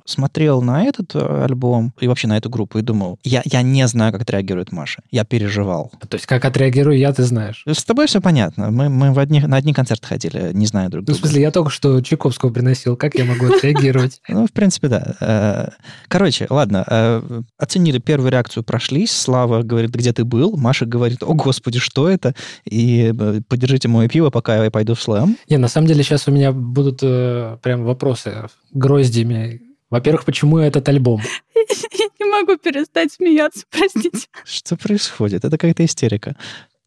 смотрел 0.05 0.61
на 0.61 0.83
этот 0.83 1.15
э, 1.15 1.43
альбом 1.45 1.93
и 1.99 2.07
вообще 2.07 2.27
на 2.27 2.37
эту 2.37 2.49
группу 2.49 2.77
и 2.77 2.81
думал, 2.81 3.19
я, 3.23 3.41
я 3.45 3.61
не 3.61 3.87
знаю, 3.87 4.11
как 4.11 4.23
отреагирует 4.23 4.71
Маша. 4.71 5.01
Я 5.11 5.23
переживал. 5.25 5.91
То 6.07 6.15
есть 6.15 6.25
как 6.25 6.45
отреагирую 6.45 6.97
я, 6.97 7.13
ты 7.13 7.23
знаешь. 7.23 7.63
С 7.67 7.83
тобой 7.83 8.07
все 8.07 8.21
понятно. 8.21 8.69
Мы, 8.71 8.89
мы 8.89 9.13
в 9.13 9.19
одни, 9.19 9.39
на 9.41 9.57
одни 9.57 9.73
концерты 9.73 10.07
ходили, 10.07 10.51
не 10.53 10.65
зная 10.65 10.89
друг 10.89 11.01
Ну, 11.07 11.13
в 11.13 11.17
друга. 11.17 11.19
смысле, 11.19 11.41
я 11.41 11.51
только 11.51 11.69
что 11.69 12.01
Чайковского 12.01 12.49
приносил. 12.51 12.95
Как 12.97 13.15
я 13.15 13.25
могу 13.25 13.45
отреагировать? 13.45 14.21
Ну, 14.29 14.45
в 14.45 14.51
принципе, 14.51 14.87
да. 14.87 15.15
Э, 15.19 15.69
Короче, 16.07 16.47
ладно, 16.49 16.85
э, 16.87 17.41
оценили 17.57 17.99
первую 17.99 18.31
реакцию, 18.31 18.63
прошлись. 18.63 19.11
Слава 19.11 19.63
говорит, 19.63 19.91
где 19.91 20.13
ты 20.13 20.23
был? 20.23 20.57
Маша 20.57 20.85
говорит, 20.85 21.23
о, 21.23 21.33
господи, 21.33 21.79
что 21.79 22.09
это? 22.09 22.35
И 22.65 23.13
э, 23.17 23.41
подержите 23.47 23.87
мое 23.87 24.07
пиво, 24.07 24.29
пока 24.29 24.63
я 24.63 24.71
пойду 24.71 24.95
в 24.95 25.01
слэм. 25.01 25.37
Не, 25.49 25.57
на 25.57 25.67
самом 25.67 25.87
деле 25.87 26.03
сейчас 26.03 26.27
у 26.27 26.31
меня 26.31 26.51
будут 26.51 26.99
э, 27.01 27.57
прям 27.61 27.83
вопросы 27.83 28.47
гроздями. 28.73 29.61
Во-первых, 29.89 30.25
почему 30.25 30.59
этот 30.59 30.87
альбом? 30.87 31.21
Я 31.55 32.07
не 32.19 32.25
могу 32.25 32.57
перестать 32.57 33.11
смеяться, 33.11 33.65
простите. 33.71 34.27
Что 34.45 34.77
происходит? 34.77 35.45
Это 35.45 35.57
какая-то 35.57 35.83
истерика. 35.83 36.35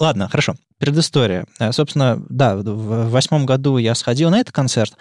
Ладно, 0.02 0.28
хорошо. 0.28 0.56
Предыстория. 0.78 1.46
Э, 1.60 1.70
Собственно, 1.70 2.20
да, 2.28 2.56
в 2.56 3.08
восьмом 3.08 3.46
году 3.46 3.76
я 3.78 3.94
сходил 3.94 4.30
на 4.30 4.40
этот 4.40 4.52
концерт, 4.52 4.96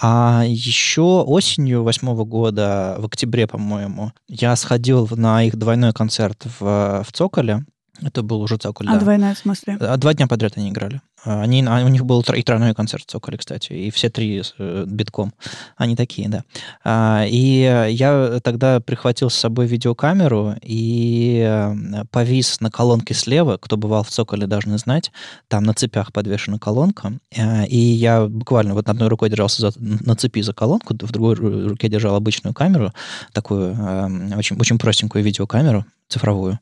а 0.00 0.42
еще 0.46 1.22
осенью 1.22 1.82
восьмого 1.82 2.24
года, 2.24 2.96
в 2.98 3.04
октябре, 3.04 3.46
по-моему, 3.46 4.12
я 4.26 4.56
сходил 4.56 5.06
на 5.10 5.42
их 5.44 5.56
двойной 5.56 5.92
концерт 5.92 6.46
в, 6.60 7.04
в 7.06 7.12
Цоколе. 7.12 7.66
Это 8.00 8.22
был 8.22 8.40
уже 8.40 8.56
Цоколь, 8.56 8.88
А 8.88 8.92
да. 8.92 9.00
двойная 9.00 9.34
в 9.34 9.38
смысле? 9.38 9.76
А 9.80 9.98
Два 9.98 10.14
дня 10.14 10.26
подряд 10.26 10.54
они 10.56 10.70
играли. 10.70 11.02
А, 11.24 11.42
Они, 11.42 11.64
а 11.66 11.84
у 11.84 11.88
них 11.88 12.04
был 12.04 12.20
и 12.20 12.42
тройной 12.42 12.74
концерт 12.74 13.04
в 13.04 13.06
Цоколе, 13.10 13.38
кстати, 13.38 13.72
и 13.72 13.90
все 13.90 14.08
три 14.08 14.42
э, 14.58 14.84
битком. 14.86 15.32
Они 15.76 15.96
такие, 15.96 16.28
да. 16.28 16.44
А, 16.84 17.24
И 17.26 17.60
я 17.90 18.40
тогда 18.42 18.80
прихватил 18.80 19.30
с 19.30 19.34
собой 19.34 19.66
видеокамеру 19.66 20.54
и 20.62 21.44
э, 21.46 22.04
повис 22.10 22.60
на 22.60 22.70
колонке 22.70 23.14
слева. 23.14 23.56
Кто 23.60 23.76
бывал 23.76 24.02
в 24.04 24.10
Цоколе, 24.10 24.46
должны 24.46 24.78
знать. 24.78 25.10
Там 25.48 25.64
на 25.64 25.74
цепях 25.74 26.12
подвешена 26.12 26.58
колонка. 26.58 27.12
И 27.68 27.78
я 27.78 28.26
буквально 28.26 28.74
вот 28.74 28.88
одной 28.88 29.08
рукой 29.08 29.30
держался 29.30 29.70
за- 29.70 29.72
на 29.78 30.14
цепи 30.16 30.40
за 30.42 30.52
колонку, 30.52 30.94
в 30.94 31.10
другой 31.12 31.34
ру- 31.34 31.68
руке 31.68 31.88
держал 31.88 32.14
обычную 32.14 32.54
камеру, 32.54 32.92
такую 33.32 33.74
э, 33.74 34.36
очень, 34.36 34.56
очень 34.58 34.78
простенькую 34.78 35.24
видеокамеру 35.24 35.84
цифровую, 36.08 36.58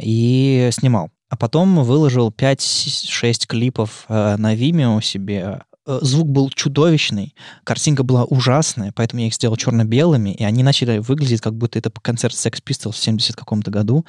и 0.00 0.70
снимал. 0.72 1.10
А 1.28 1.36
потом 1.36 1.84
выложил 1.84 2.30
5-6 2.30 3.46
клипов 3.46 4.06
э, 4.08 4.36
на 4.36 4.54
Vimeo 4.54 5.02
себе. 5.02 5.60
Э, 5.88 5.98
Звук 6.02 6.28
был 6.28 6.50
чудовищный, 6.50 7.34
картинка 7.64 8.02
была 8.02 8.24
ужасная, 8.24 8.92
поэтому 8.94 9.22
я 9.22 9.28
их 9.28 9.34
сделал 9.34 9.56
черно-белыми, 9.56 10.30
и 10.30 10.44
они 10.44 10.62
начали 10.62 10.98
выглядеть, 10.98 11.40
как 11.40 11.54
будто 11.54 11.78
это 11.78 11.90
концерт 11.90 12.34
Sex 12.34 12.62
Pistols 12.62 12.92
в 12.92 12.98
70 12.98 13.34
каком-то 13.34 13.70
году. 13.70 14.04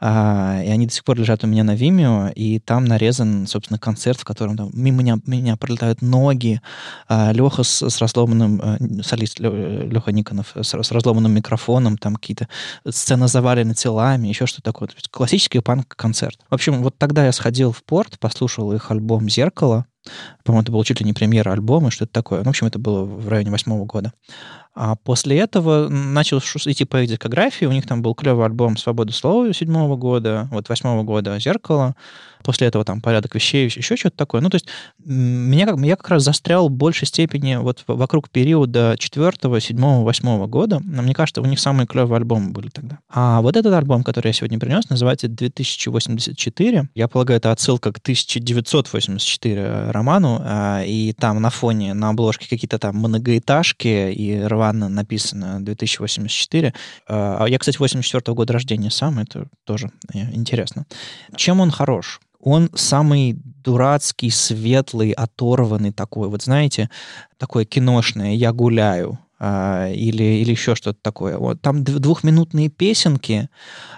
А, 0.00 0.60
и 0.62 0.68
они 0.68 0.86
до 0.86 0.92
сих 0.92 1.04
пор 1.04 1.18
лежат 1.18 1.44
у 1.44 1.46
меня 1.46 1.62
на 1.62 1.76
Vimeo, 1.76 2.32
и 2.32 2.58
там 2.58 2.84
нарезан, 2.84 3.46
собственно, 3.46 3.78
концерт, 3.78 4.18
в 4.18 4.24
котором 4.24 4.56
там 4.56 4.70
мимо 4.72 5.02
меня, 5.02 5.18
меня 5.24 5.56
пролетают 5.56 6.02
ноги, 6.02 6.60
Леха 7.08 7.62
с, 7.62 7.88
с 7.88 7.98
разломанным, 8.00 8.60
э, 8.60 9.02
солист 9.02 9.38
Леха 9.38 10.10
Никонов, 10.10 10.54
с, 10.60 10.74
с 10.74 10.90
разломанным 10.90 11.32
микрофоном, 11.32 11.96
там 11.96 12.16
какие-то 12.16 12.48
сцены 12.88 13.28
завалены 13.28 13.74
телами, 13.74 14.26
еще 14.26 14.46
что-то 14.46 14.64
такое. 14.64 14.88
Классический 15.10 15.60
панк-концерт. 15.60 16.40
В 16.50 16.54
общем, 16.54 16.82
вот 16.82 16.98
тогда 16.98 17.24
я 17.24 17.32
сходил 17.32 17.70
в 17.70 17.84
порт, 17.84 18.18
послушал 18.18 18.72
их 18.72 18.90
альбом 18.90 19.28
«Зеркало». 19.28 19.86
По-моему, 20.44 20.62
это 20.62 20.72
был 20.72 20.84
чуть 20.84 21.00
ли 21.00 21.06
не 21.06 21.12
премьера 21.12 21.52
альбома, 21.52 21.90
что-то 21.90 22.12
такое. 22.12 22.40
Ну, 22.40 22.46
в 22.46 22.48
общем, 22.48 22.66
это 22.66 22.78
было 22.78 23.04
в 23.04 23.28
районе 23.28 23.50
восьмого 23.50 23.84
года. 23.84 24.12
А 24.74 24.94
после 24.94 25.38
этого 25.38 25.88
начал 25.88 26.38
идти 26.38 26.84
по 26.84 27.02
их 27.02 27.08
дискографии. 27.08 27.64
У 27.64 27.72
них 27.72 27.86
там 27.86 28.02
был 28.02 28.14
клевый 28.14 28.46
альбом 28.46 28.76
«Свобода 28.76 29.12
слова» 29.12 29.52
седьмого 29.52 29.96
года, 29.96 30.48
вот 30.52 30.68
восьмого 30.68 31.02
года 31.02 31.38
«Зеркало». 31.38 31.96
После 32.42 32.68
этого 32.68 32.84
там 32.84 33.02
«Порядок 33.02 33.34
вещей», 33.34 33.66
еще 33.66 33.96
что-то 33.96 34.16
такое. 34.16 34.40
Ну, 34.40 34.48
то 34.48 34.54
есть 34.54 34.66
меня 34.98 35.66
как, 35.66 35.78
я 35.80 35.96
как 35.96 36.08
раз 36.08 36.22
застрял 36.22 36.68
в 36.68 36.70
большей 36.70 37.06
степени 37.06 37.56
вот 37.56 37.84
вокруг 37.86 38.30
периода 38.30 38.96
четвертого, 38.98 39.60
седьмого, 39.60 40.04
восьмого 40.04 40.46
года. 40.46 40.80
Но 40.82 41.02
мне 41.02 41.12
кажется, 41.12 41.42
у 41.42 41.44
них 41.44 41.60
самые 41.60 41.86
клевые 41.86 42.16
альбомы 42.16 42.50
были 42.50 42.68
тогда. 42.68 42.98
А 43.10 43.42
вот 43.42 43.56
этот 43.56 43.74
альбом, 43.74 44.02
который 44.02 44.28
я 44.28 44.32
сегодня 44.32 44.58
принес, 44.58 44.88
называется 44.88 45.26
«2084». 45.26 46.86
Я 46.94 47.08
полагаю, 47.08 47.36
это 47.38 47.52
отсылка 47.52 47.92
к 47.92 47.98
1984 47.98 49.90
роману, 49.90 50.40
а, 50.42 50.82
и 50.82 51.12
там 51.12 51.42
на 51.42 51.50
фоне, 51.50 51.92
на 51.92 52.10
обложке 52.10 52.48
какие-то 52.48 52.78
там 52.78 52.96
многоэтажки, 52.96 54.12
и 54.12 54.40
рвано 54.60 54.88
написано 54.88 55.64
2084. 55.64 56.74
А 57.08 57.46
я, 57.46 57.58
кстати, 57.58 57.78
84 57.78 58.34
года 58.34 58.52
рождения 58.52 58.90
сам, 58.90 59.18
это 59.18 59.46
тоже 59.64 59.90
э, 60.12 60.18
интересно. 60.32 60.86
Чем 61.36 61.60
он 61.60 61.70
хорош? 61.70 62.20
Он 62.40 62.70
самый 62.74 63.36
дурацкий, 63.64 64.30
светлый, 64.30 65.12
оторванный 65.12 65.92
такой. 65.92 66.28
Вот 66.28 66.42
знаете, 66.42 66.88
такое 67.38 67.64
киношное 67.64 68.34
«Я 68.34 68.52
гуляю» 68.52 69.12
а, 69.12 69.29
или, 69.40 70.22
или 70.22 70.50
еще 70.50 70.74
что-то 70.74 70.98
такое. 71.00 71.38
Вот, 71.38 71.62
там 71.62 71.82
дв- 71.82 71.98
двухминутные 71.98 72.68
песенки, 72.68 73.48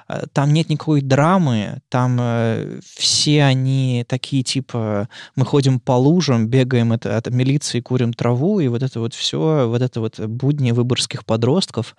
а, 0.06 0.26
там 0.32 0.52
нет 0.52 0.68
никакой 0.68 1.00
драмы, 1.00 1.80
там 1.88 2.16
э, 2.20 2.80
все 2.84 3.42
они 3.42 4.04
такие 4.08 4.44
типа 4.44 5.08
мы 5.34 5.44
ходим 5.44 5.80
по 5.80 5.92
лужам, 5.92 6.46
бегаем 6.46 6.92
от, 6.92 7.06
от 7.06 7.28
милиции, 7.30 7.80
курим 7.80 8.12
траву, 8.12 8.60
и 8.60 8.68
вот 8.68 8.82
это 8.82 9.00
вот 9.00 9.14
все, 9.14 9.68
вот 9.68 9.82
это 9.82 10.00
вот 10.00 10.20
будни 10.20 10.70
выборгских 10.70 11.24
подростков, 11.24 11.96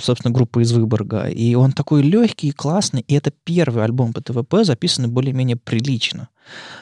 собственно, 0.00 0.32
группа 0.32 0.60
из 0.60 0.72
Выборга. 0.72 1.28
И 1.28 1.54
он 1.54 1.72
такой 1.72 2.02
легкий, 2.02 2.52
классный, 2.52 3.04
и 3.06 3.14
это 3.14 3.30
первый 3.44 3.84
альбом 3.84 4.12
по 4.12 4.22
ТВП, 4.22 4.64
записанный 4.64 5.08
более-менее 5.08 5.56
прилично. 5.56 6.28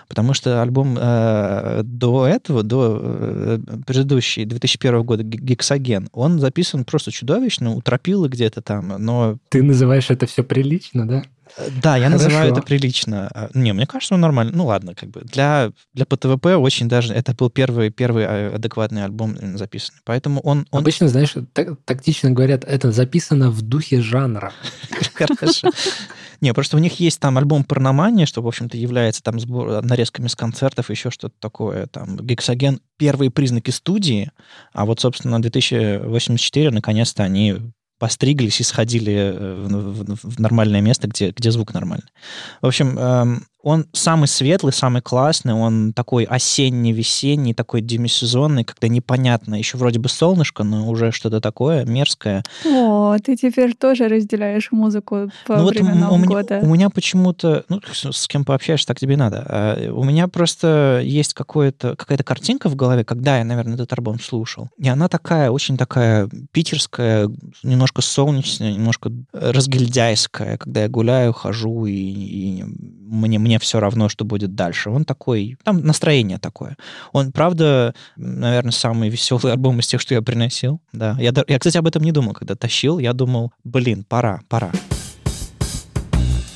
Потому 0.09 0.35
что 0.35 0.63
альбом 0.63 0.97
э, 0.99 1.83
до 1.85 2.27
этого, 2.27 2.63
до 2.63 3.01
э, 3.03 3.59
предыдущий, 3.87 4.45
2001 4.45 5.03
года, 5.03 5.23
«Г- 5.25 5.39
«Гексоген», 5.39 6.09
он 6.13 6.39
записан 6.39 6.85
просто 6.85 7.11
чудовищно, 7.11 7.73
у 7.73 7.81
Тропилы 7.81 8.29
где-то 8.29 8.63
там, 8.63 8.95
но 8.99 9.37
Ты 9.49 9.63
называешь 9.63 10.11
это 10.11 10.27
все 10.27 10.45
прилично, 10.45 11.07
да? 11.07 11.23
Да, 11.83 11.97
я 11.97 12.09
Хорошо. 12.09 12.25
называю 12.25 12.53
это 12.53 12.63
прилично. 12.63 13.31
А, 13.33 13.51
Не, 13.55 13.73
мне 13.73 13.87
кажется, 13.87 14.15
он 14.15 14.21
нормально. 14.21 14.53
Ну 14.55 14.67
ладно, 14.67 14.95
как 14.95 15.11
бы 15.11 15.23
для, 15.23 15.73
для 15.95 16.05
ПТВП 16.05 16.57
очень 16.57 16.89
даже... 16.89 17.15
Это 17.15 17.35
был 17.35 17.51
первый, 17.51 17.91
первый 17.91 18.25
э, 18.25 18.55
адекватный 18.55 19.05
альбом 19.05 19.37
записанный. 19.57 20.01
Поэтому 20.05 20.41
он... 20.41 20.67
он... 20.71 20.81
Обычно, 20.81 21.09
знаешь, 21.09 21.35
так- 21.53 21.79
тактично 21.85 22.31
говорят, 22.31 22.65
это 22.65 22.93
записано 22.93 23.51
в 23.51 23.63
духе 23.63 24.01
жанра. 24.01 24.53
Хорошо. 25.15 25.71
Не, 26.41 26.53
просто 26.53 26.77
у 26.77 26.81
них 26.81 27.01
есть 27.01 27.19
там 27.21 27.39
альбом 27.39 27.65
«Парномания», 27.65 28.27
что, 28.27 28.43
в 28.43 28.47
общем-то, 28.47 28.77
является 28.77 29.23
там 29.23 29.41
сбор, 29.41 29.83
нарезками 29.83 30.27
с 30.29 30.37
концертов, 30.37 30.91
еще 30.91 31.11
что-то 31.11 31.35
такое. 31.41 31.87
Там 31.87 32.17
«Гексоген»— 32.17 32.81
первые 32.99 33.31
признаки 33.31 33.71
студии, 33.71 34.31
а 34.73 34.85
вот, 34.85 35.01
собственно, 35.01 35.41
2084 35.41 36.71
наконец-то 36.71 37.23
они 37.23 37.57
постриглись 37.99 38.61
и 38.61 38.65
сходили 38.65 39.13
э, 39.13 39.55
в, 39.67 40.15
в- 40.15 40.35
в 40.37 40.41
нормальное 40.41 40.81
место, 40.81 41.09
где, 41.09 41.31
где 41.31 41.51
звук 41.51 41.75
нормальный. 41.75 42.09
В 42.63 42.67
общем, 42.67 42.99
эм, 42.99 43.47
он 43.67 43.87
самый 43.93 44.29
светлый, 44.29 44.73
самый 44.73 45.03
классный, 45.03 45.53
он 45.53 45.93
такой 45.93 46.23
осенний-весенний, 46.23 47.53
такой 47.53 47.81
демисезонный, 47.81 48.63
когда 48.63 48.87
непонятно, 48.87 49.57
еще 49.57 49.77
вроде 49.77 49.99
бы 49.99 50.09
солнышко, 50.09 50.63
но 50.63 50.89
уже 50.89 51.11
что-то 51.11 51.41
такое 51.41 51.85
мерзкое. 51.85 52.45
О, 52.65 53.17
ты 53.19 53.35
теперь 53.35 53.75
тоже 53.75 54.07
разделяешь 54.07 54.71
музыку 54.71 55.33
по 55.49 55.57
Ну 55.57 55.63
вот 55.65 55.75
временам 55.75 56.13
у, 56.13 56.17
меня, 56.17 56.29
года. 56.29 56.61
у 56.63 56.67
меня 56.67 56.91
почему-то, 56.91 57.65
ну, 57.69 57.81
с, 57.93 58.29
кем 58.29 58.45
пообщаешься, 58.45 58.87
так 58.87 59.01
тебе 59.01 59.15
и 59.15 59.17
надо. 59.17 59.45
А, 59.49 59.91
У 59.93 60.05
меня 60.05 60.29
просто 60.29 61.01
есть 61.03 61.35
какое-то, 61.35 61.97
какая-то 61.97 62.23
картинка 62.23 62.69
в 62.69 62.77
голове, 62.77 63.03
когда 63.03 63.39
я, 63.39 63.45
наверное, 63.45 63.75
этот 63.75 63.93
альбом 63.95 64.21
слушал. 64.21 64.69
И 64.79 64.89
она 64.89 65.09
такая, 65.09 65.51
очень 65.51 65.77
такая 65.77 66.29
питерская, 66.53 67.29
немножко 67.65 68.01
солнечная, 68.01 68.75
немножко 68.75 69.11
разгильдяйская, 69.33 70.57
когда 70.57 70.83
я 70.83 70.89
гуляю, 70.89 71.33
хожу, 71.33 71.87
и, 71.87 71.93
и 71.93 72.65
мне, 73.07 73.39
мне 73.41 73.56
все 73.59 73.81
равно, 73.81 74.09
что 74.09 74.25
будет 74.25 74.55
дальше. 74.55 74.91
Он 74.91 75.05
такой, 75.05 75.57
там 75.65 75.81
настроение 75.81 76.39
такое. 76.39 76.77
Он, 77.13 77.33
правда, 77.33 77.95
наверное, 78.17 78.73
самый 78.73 79.09
веселый 79.09 79.53
альбом 79.53 79.81
из 79.81 79.87
тех, 79.87 80.01
что 80.01 80.15
я 80.15 80.23
приносил. 80.23 80.81
Да. 80.93 81.17
Я, 81.19 81.33
я, 81.47 81.59
кстати, 81.59 81.77
об 81.77 81.87
этом 81.87 82.03
не 82.03 82.13
думал, 82.13 82.35
когда 82.35 82.55
тащил. 82.55 82.99
Я 82.99 83.13
думал, 83.13 83.53
блин, 83.65 84.05
пора, 84.09 84.41
пора. 84.49 84.71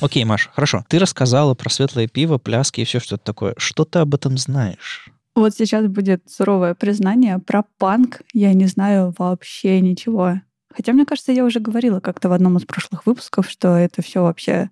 Окей, 0.01 0.23
Маш, 0.23 0.49
хорошо. 0.53 0.83
Ты 0.89 0.97
рассказала 0.97 1.53
про 1.53 1.69
светлое 1.69 2.07
пиво, 2.07 2.39
пляски 2.39 2.81
и 2.81 2.85
все 2.85 2.99
что-то 2.99 3.23
такое. 3.23 3.53
Что 3.57 3.85
ты 3.85 3.99
об 3.99 4.15
этом 4.15 4.37
знаешь? 4.37 5.11
Вот 5.35 5.53
сейчас 5.53 5.85
будет 5.87 6.23
суровое 6.29 6.73
признание 6.73 7.39
про 7.39 7.63
панк. 7.77 8.21
Я 8.33 8.53
не 8.53 8.65
знаю 8.65 9.13
вообще 9.17 9.79
ничего. 9.79 10.41
Хотя, 10.73 10.93
мне 10.93 11.05
кажется, 11.05 11.31
я 11.31 11.45
уже 11.45 11.59
говорила 11.59 11.99
как-то 11.99 12.29
в 12.29 12.33
одном 12.33 12.57
из 12.57 12.65
прошлых 12.65 13.05
выпусков, 13.05 13.49
что 13.49 13.75
это 13.75 14.01
все 14.01 14.23
вообще 14.23 14.69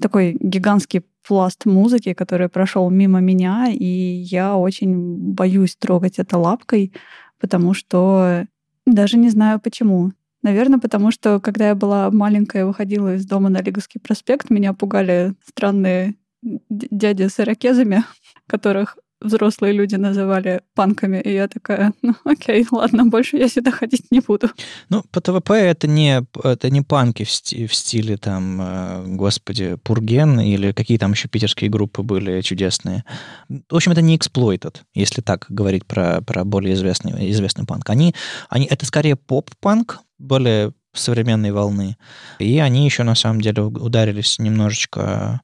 такой 0.00 0.36
гигантский 0.40 1.02
пласт 1.26 1.66
музыки, 1.66 2.14
который 2.14 2.48
прошел 2.48 2.90
мимо 2.90 3.20
меня, 3.20 3.68
и 3.70 3.84
я 3.84 4.56
очень 4.56 5.16
боюсь 5.32 5.76
трогать 5.76 6.18
это 6.18 6.38
лапкой, 6.38 6.92
потому 7.38 7.74
что 7.74 8.46
даже 8.86 9.16
не 9.16 9.28
знаю 9.30 9.60
почему. 9.60 10.12
Наверное, 10.42 10.78
потому 10.78 11.10
что, 11.10 11.38
когда 11.38 11.68
я 11.68 11.74
была 11.74 12.10
маленькая, 12.10 12.64
выходила 12.64 13.14
из 13.14 13.26
дома 13.26 13.50
на 13.50 13.60
Лиговский 13.60 14.00
проспект, 14.00 14.48
меня 14.48 14.72
пугали 14.72 15.34
странные 15.46 16.14
дяди 16.42 17.28
с 17.28 17.38
ирокезами, 17.40 18.04
которых 18.46 18.96
взрослые 19.20 19.72
люди 19.72 19.96
называли 19.96 20.62
панками, 20.74 21.20
и 21.20 21.32
я 21.32 21.48
такая, 21.48 21.92
ну 22.02 22.14
окей, 22.24 22.66
ладно, 22.70 23.06
больше 23.06 23.36
я 23.36 23.48
сюда 23.48 23.70
ходить 23.70 24.10
не 24.10 24.20
буду. 24.20 24.50
Ну, 24.88 25.02
ПТВП 25.10 25.54
это 25.54 25.86
не, 25.86 26.24
это 26.42 26.70
не 26.70 26.82
панки 26.82 27.24
в, 27.24 27.30
сти- 27.30 27.66
в 27.66 27.74
стиле 27.74 28.16
там, 28.16 28.60
э, 28.60 29.04
господи, 29.06 29.76
Пурген 29.82 30.40
или 30.40 30.72
какие 30.72 30.98
там 30.98 31.12
еще 31.12 31.28
питерские 31.28 31.70
группы 31.70 32.02
были 32.02 32.40
чудесные. 32.40 33.04
В 33.48 33.76
общем, 33.76 33.92
это 33.92 34.02
не 34.02 34.16
эксплойтед, 34.16 34.82
если 34.94 35.20
так 35.20 35.46
говорить 35.48 35.86
про, 35.86 36.20
про 36.22 36.44
более 36.44 36.74
известный, 36.74 37.30
известный 37.30 37.66
панк. 37.66 37.88
Они, 37.90 38.14
они, 38.48 38.66
это 38.66 38.86
скорее 38.86 39.16
поп-панк, 39.16 40.00
более 40.18 40.72
современной 40.92 41.52
волны. 41.52 41.96
И 42.38 42.58
они 42.58 42.84
еще, 42.84 43.04
на 43.04 43.14
самом 43.14 43.40
деле, 43.40 43.62
ударились 43.62 44.38
немножечко. 44.38 45.40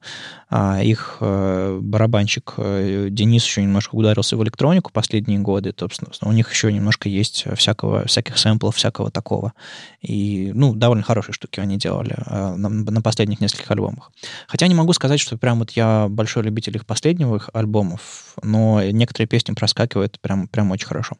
а, 0.49 0.81
их 0.81 1.17
э, 1.19 1.79
барабанщик 1.81 2.53
э, 2.57 3.07
Денис 3.09 3.45
еще 3.45 3.61
немножко 3.61 3.95
ударился 3.95 4.37
в 4.37 4.43
электронику 4.43 4.91
последние 4.91 5.39
годы. 5.39 5.73
Собственно, 5.77 6.11
у 6.21 6.31
них 6.31 6.51
еще 6.51 6.71
немножко 6.71 7.09
есть 7.09 7.45
всякого, 7.55 8.05
всяких 8.05 8.37
сэмплов, 8.37 8.75
всякого 8.75 9.09
такого. 9.09 9.53
И, 10.01 10.51
ну, 10.53 10.73
довольно 10.73 11.03
хорошие 11.03 11.33
штуки 11.33 11.59
они 11.59 11.77
делали 11.77 12.15
э, 12.25 12.55
на, 12.55 12.69
на 12.69 13.01
последних 13.01 13.39
нескольких 13.39 13.71
альбомах. 13.71 14.11
Хотя 14.47 14.67
не 14.67 14.75
могу 14.75 14.93
сказать, 14.93 15.19
что 15.19 15.37
прям 15.37 15.59
вот 15.59 15.71
я 15.71 16.07
большой 16.09 16.43
любитель 16.43 16.75
их 16.75 16.85
последних 16.85 17.49
альбомов, 17.53 18.35
но 18.43 18.81
некоторые 18.83 19.27
песни 19.27 19.53
проскакивают 19.53 20.19
прям, 20.19 20.47
прям 20.47 20.71
очень 20.71 20.87
хорошо. 20.87 21.15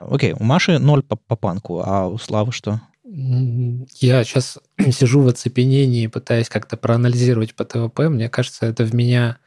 Окей, 0.00 0.32
у 0.32 0.44
Маши 0.44 0.78
ноль 0.78 1.02
по, 1.02 1.16
по 1.16 1.36
панку, 1.36 1.82
а 1.84 2.06
у 2.06 2.18
Славы 2.18 2.52
что? 2.52 2.80
Я 3.12 4.24
сейчас 4.24 4.58
сижу 4.92 5.22
в 5.22 5.28
оцепенении, 5.28 6.06
пытаясь 6.06 6.48
как-то 6.48 6.76
проанализировать 6.76 7.54
по 7.54 7.64
ТВП. 7.64 8.08
Мне 8.08 8.28
кажется, 8.28 8.66
это 8.66 8.84
в 8.84 8.94
меня 8.94 9.38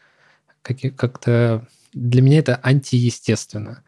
как- 0.61 0.95
как-то... 0.95 1.65
Для 1.93 2.21
меня 2.21 2.39
это 2.39 2.59
антиестественно. 2.63 3.83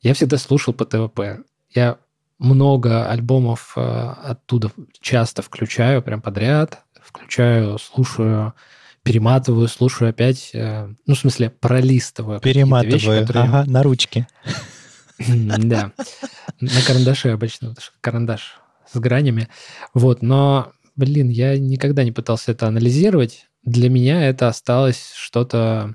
Я 0.00 0.14
всегда 0.14 0.38
слушал 0.38 0.72
по 0.72 0.84
ТВП. 0.86 1.40
Я 1.74 1.98
много 2.38 3.10
альбомов 3.10 3.72
э, 3.76 3.80
оттуда 3.80 4.70
часто 5.00 5.42
включаю, 5.42 6.00
прям 6.02 6.22
подряд. 6.22 6.84
Включаю, 7.02 7.78
слушаю, 7.78 8.54
перематываю, 9.02 9.66
слушаю 9.68 10.10
опять. 10.10 10.50
э, 10.54 10.88
Ну, 11.06 11.14
в 11.14 11.18
смысле, 11.18 11.50
пролистываю. 11.50 12.40
какие-то 12.40 12.58
вещи, 12.84 13.06
которые- 13.26 13.64
на 13.64 13.82
ручке. 13.82 14.28
Да. 15.18 15.90
На 16.60 16.80
карандаше 16.86 17.30
обычно, 17.30 17.70
потому 17.70 17.82
что 17.84 17.94
карандаш 18.00 18.60
с 18.92 18.98
гранями. 18.98 19.48
Вот, 19.94 20.22
но, 20.22 20.72
блин, 20.96 21.28
я 21.28 21.58
никогда 21.58 22.04
не 22.04 22.12
пытался 22.12 22.52
это 22.52 22.66
анализировать. 22.66 23.46
Для 23.64 23.90
меня 23.90 24.28
это 24.28 24.48
осталось 24.48 25.12
что-то 25.14 25.94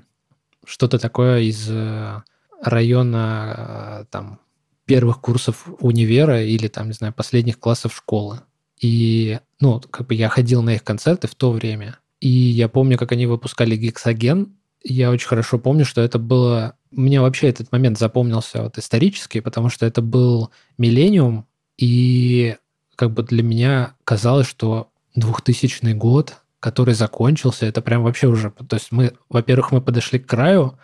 что-то 0.66 0.98
такое 0.98 1.40
из 1.40 1.68
э, 1.68 2.22
района 2.62 3.54
э, 3.56 4.04
там 4.10 4.40
первых 4.86 5.20
курсов 5.20 5.66
универа 5.80 6.42
или 6.42 6.68
там, 6.68 6.88
не 6.88 6.92
знаю, 6.92 7.12
последних 7.12 7.58
классов 7.58 7.94
школы. 7.94 8.40
И, 8.80 9.38
ну, 9.60 9.80
как 9.80 10.08
бы 10.08 10.14
я 10.14 10.28
ходил 10.28 10.62
на 10.62 10.74
их 10.74 10.84
концерты 10.84 11.28
в 11.28 11.34
то 11.34 11.52
время, 11.52 11.98
и 12.20 12.28
я 12.28 12.68
помню, 12.68 12.98
как 12.98 13.12
они 13.12 13.26
выпускали 13.26 13.76
гексоген. 13.76 14.56
Я 14.82 15.10
очень 15.10 15.28
хорошо 15.28 15.58
помню, 15.58 15.84
что 15.84 16.00
это 16.00 16.18
было... 16.18 16.76
Мне 16.90 17.20
вообще 17.20 17.48
этот 17.48 17.72
момент 17.72 17.98
запомнился 17.98 18.62
вот 18.62 18.78
исторически, 18.78 19.40
потому 19.40 19.68
что 19.68 19.86
это 19.86 20.02
был 20.02 20.50
миллениум, 20.78 21.46
и 21.76 22.56
как 22.96 23.12
бы 23.12 23.22
для 23.22 23.42
меня 23.42 23.94
казалось, 24.04 24.48
что 24.48 24.90
2000 25.14 25.92
год, 25.92 26.36
который 26.60 26.94
закончился, 26.94 27.66
это 27.66 27.82
прям 27.82 28.02
вообще 28.02 28.26
уже... 28.26 28.50
То 28.50 28.76
есть 28.76 28.90
мы, 28.90 29.12
во-первых, 29.28 29.72
мы 29.72 29.80
подошли 29.80 30.18
к 30.18 30.26
краю, 30.26 30.78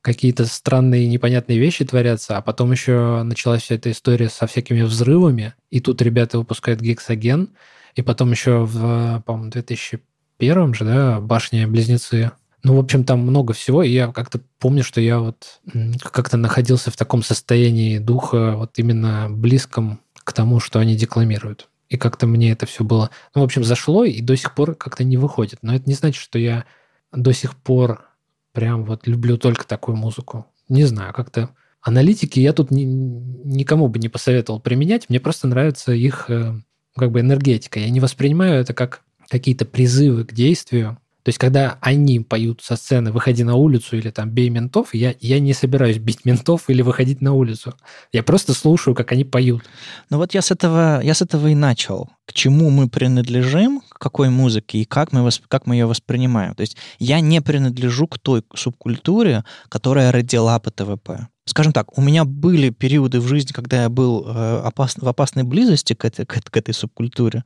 какие-то 0.00 0.46
странные 0.46 1.08
непонятные 1.08 1.58
вещи 1.58 1.84
творятся, 1.84 2.36
а 2.36 2.42
потом 2.42 2.72
еще 2.72 3.22
началась 3.24 3.62
вся 3.62 3.74
эта 3.74 3.90
история 3.90 4.28
со 4.28 4.46
всякими 4.46 4.82
взрывами, 4.82 5.54
и 5.70 5.80
тут 5.80 6.00
ребята 6.02 6.38
выпускают 6.38 6.80
гексоген, 6.80 7.50
и 7.94 8.02
потом 8.02 8.30
еще 8.30 8.64
в, 8.64 9.22
по-моему, 9.26 9.50
2001 9.50 10.74
же, 10.74 10.84
да, 10.84 11.20
башня-близнецы. 11.20 12.30
Ну, 12.62 12.76
в 12.76 12.80
общем, 12.80 13.04
там 13.04 13.20
много 13.20 13.52
всего, 13.52 13.82
и 13.82 13.90
я 13.90 14.12
как-то 14.12 14.40
помню, 14.58 14.82
что 14.82 15.00
я 15.00 15.20
вот 15.20 15.60
как-то 16.02 16.36
находился 16.36 16.90
в 16.90 16.96
таком 16.96 17.22
состоянии 17.22 17.98
духа, 17.98 18.54
вот 18.56 18.78
именно 18.78 19.28
близком 19.30 20.00
к 20.28 20.32
тому, 20.34 20.60
что 20.60 20.78
они 20.78 20.94
декламируют. 20.94 21.68
И 21.88 21.96
как-то 21.96 22.26
мне 22.26 22.52
это 22.52 22.66
все 22.66 22.84
было, 22.84 23.10
ну, 23.34 23.40
в 23.40 23.44
общем, 23.44 23.64
зашло, 23.64 24.04
и 24.04 24.20
до 24.20 24.36
сих 24.36 24.54
пор 24.54 24.74
как-то 24.74 25.04
не 25.04 25.16
выходит. 25.16 25.60
Но 25.62 25.74
это 25.74 25.88
не 25.88 25.94
значит, 25.94 26.22
что 26.22 26.38
я 26.38 26.66
до 27.12 27.32
сих 27.32 27.56
пор 27.56 28.04
прям 28.52 28.84
вот 28.84 29.06
люблю 29.06 29.38
только 29.38 29.66
такую 29.66 29.96
музыку. 29.96 30.46
Не 30.68 30.84
знаю, 30.84 31.14
как-то 31.14 31.50
аналитики 31.80 32.40
я 32.40 32.52
тут 32.52 32.70
ни- 32.70 32.84
никому 32.84 33.88
бы 33.88 33.98
не 33.98 34.10
посоветовал 34.10 34.60
применять. 34.60 35.08
Мне 35.08 35.18
просто 35.18 35.48
нравится 35.48 35.92
их 35.92 36.28
э, 36.28 36.60
как 36.94 37.10
бы 37.10 37.20
энергетика. 37.20 37.80
Я 37.80 37.88
не 37.88 38.00
воспринимаю 38.00 38.60
это 38.60 38.74
как 38.74 39.02
какие-то 39.30 39.64
призывы 39.64 40.24
к 40.24 40.34
действию. 40.34 40.98
То 41.28 41.30
есть, 41.30 41.38
когда 41.38 41.76
они 41.82 42.20
поют 42.20 42.62
со 42.62 42.74
сцены 42.74 43.12
«Выходи 43.12 43.44
на 43.44 43.54
улицу» 43.54 43.98
или 43.98 44.08
там 44.08 44.30
«Бей 44.30 44.48
ментов», 44.48 44.94
я, 44.94 45.14
я 45.20 45.40
не 45.40 45.52
собираюсь 45.52 45.98
бить 45.98 46.24
ментов 46.24 46.70
или 46.70 46.80
выходить 46.80 47.20
на 47.20 47.34
улицу. 47.34 47.74
Я 48.14 48.22
просто 48.22 48.54
слушаю, 48.54 48.94
как 48.94 49.12
они 49.12 49.24
поют. 49.24 49.62
Ну 50.08 50.16
вот 50.16 50.32
я 50.32 50.40
с 50.40 50.50
этого, 50.50 51.02
я 51.02 51.12
с 51.12 51.20
этого 51.20 51.48
и 51.48 51.54
начал. 51.54 52.08
К 52.24 52.32
чему 52.32 52.70
мы 52.70 52.88
принадлежим, 52.88 53.82
к 53.90 53.98
какой 53.98 54.30
музыке 54.30 54.78
и 54.78 54.86
как 54.86 55.12
мы, 55.12 55.20
восп- 55.20 55.42
как 55.48 55.66
мы 55.66 55.74
ее 55.74 55.84
воспринимаем. 55.84 56.54
То 56.54 56.62
есть 56.62 56.78
я 56.98 57.20
не 57.20 57.42
принадлежу 57.42 58.06
к 58.06 58.18
той 58.18 58.42
субкультуре, 58.54 59.44
которая 59.68 60.12
родила 60.12 60.58
по 60.60 60.70
ТВП. 60.70 61.28
скажем 61.44 61.72
так, 61.72 61.96
у 61.98 62.02
меня 62.02 62.24
были 62.24 62.70
периоды 62.70 63.20
в 63.20 63.26
жизни, 63.26 63.52
когда 63.52 63.82
я 63.82 63.88
был 63.88 64.24
э, 64.26 64.60
опас, 64.64 64.96
в 64.96 65.08
опасной 65.08 65.42
близости 65.42 65.94
к 65.94 66.04
этой, 66.04 66.24
к, 66.24 66.42
к 66.42 66.56
этой 66.56 66.74
субкультуре, 66.74 67.44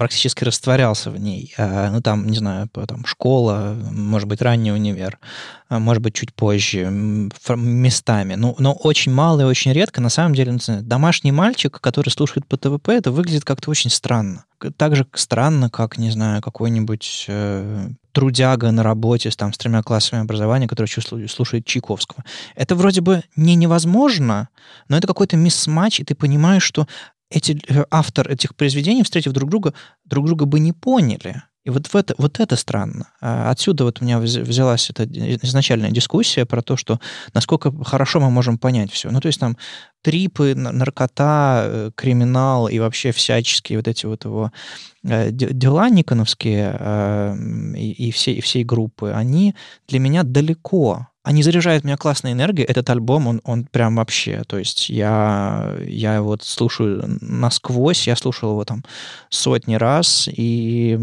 практически 0.00 0.44
растворялся 0.44 1.10
в 1.10 1.20
ней. 1.20 1.52
Э, 1.58 1.90
ну, 1.90 2.00
там, 2.00 2.26
не 2.26 2.38
знаю, 2.38 2.70
там, 2.88 3.04
школа, 3.04 3.76
может 3.90 4.26
быть, 4.28 4.40
ранний 4.40 4.72
универ, 4.72 5.18
э, 5.68 5.78
может 5.78 6.02
быть, 6.02 6.14
чуть 6.14 6.32
позже, 6.32 6.88
местами. 6.90 8.34
Ну, 8.34 8.56
но 8.58 8.72
очень 8.72 9.12
мало 9.12 9.42
и 9.42 9.44
очень 9.44 9.74
редко. 9.74 10.00
На 10.00 10.08
самом 10.08 10.34
деле, 10.34 10.56
домашний 10.80 11.32
мальчик, 11.32 11.78
который 11.82 12.08
слушает 12.08 12.46
по 12.46 12.56
ТВП, 12.56 12.92
это 12.92 13.10
выглядит 13.10 13.44
как-то 13.44 13.70
очень 13.70 13.90
странно 13.90 14.46
так 14.76 14.94
же 14.94 15.06
странно, 15.14 15.70
как, 15.70 15.96
не 15.96 16.10
знаю, 16.10 16.42
какой-нибудь 16.42 17.24
э, 17.28 17.88
трудяга 18.12 18.70
на 18.72 18.82
работе 18.82 19.30
с, 19.30 19.36
там, 19.36 19.54
с 19.54 19.56
тремя 19.58 19.82
классами 19.82 20.20
образования, 20.20 20.68
который 20.68 20.86
слушает 21.28 21.64
Чайковского. 21.64 22.24
Это 22.56 22.76
вроде 22.76 23.00
бы 23.00 23.22
не 23.36 23.54
невозможно, 23.54 24.50
но 24.88 24.98
это 24.98 25.06
какой-то 25.06 25.38
мисс-матч, 25.38 26.00
и 26.00 26.04
ты 26.04 26.14
понимаешь, 26.14 26.62
что 26.62 26.86
эти, 27.30 27.60
э, 27.68 27.84
автор 27.90 28.28
этих 28.28 28.54
произведений, 28.54 29.02
встретив 29.02 29.32
друг 29.32 29.50
друга, 29.50 29.72
друг 30.04 30.26
друга 30.26 30.44
бы 30.44 30.60
не 30.60 30.72
поняли. 30.72 31.42
И 31.62 31.70
вот, 31.70 31.88
в 31.88 31.94
это, 31.94 32.14
вот 32.16 32.40
это 32.40 32.56
странно. 32.56 33.12
А 33.20 33.50
отсюда 33.50 33.84
вот 33.84 34.00
у 34.00 34.04
меня 34.04 34.18
взялась 34.18 34.88
эта 34.88 35.04
изначальная 35.04 35.90
дискуссия 35.90 36.46
про 36.46 36.62
то, 36.62 36.76
что 36.76 37.00
насколько 37.34 37.70
хорошо 37.84 38.18
мы 38.18 38.30
можем 38.30 38.56
понять 38.56 38.90
все. 38.90 39.10
Ну, 39.10 39.20
то 39.20 39.26
есть 39.26 39.38
там 39.40 39.58
трипы, 40.02 40.54
наркота, 40.54 41.64
э, 41.66 41.90
криминал 41.94 42.68
и 42.68 42.78
вообще 42.78 43.12
всяческие 43.12 43.78
вот 43.78 43.88
эти 43.88 44.06
вот 44.06 44.24
его 44.24 44.52
э, 45.04 45.30
дела 45.30 45.90
никоновские 45.90 46.78
и, 47.76 48.08
и, 48.08 48.10
всей, 48.10 48.36
и 48.36 48.40
всей 48.40 48.64
группы, 48.64 49.12
они 49.12 49.54
для 49.86 49.98
меня 49.98 50.22
далеко 50.22 51.09
они 51.22 51.42
заряжают 51.42 51.84
меня 51.84 51.96
классной 51.96 52.32
энергией. 52.32 52.66
Этот 52.66 52.88
альбом, 52.88 53.26
он, 53.26 53.40
он 53.44 53.64
прям 53.64 53.96
вообще, 53.96 54.42
то 54.46 54.58
есть 54.58 54.88
я, 54.88 55.76
я 55.86 56.22
вот 56.22 56.42
слушаю 56.42 57.18
насквозь, 57.20 58.06
я 58.06 58.16
слушал 58.16 58.52
его 58.52 58.64
там 58.64 58.84
сотни 59.28 59.74
раз 59.74 60.28
и 60.32 60.98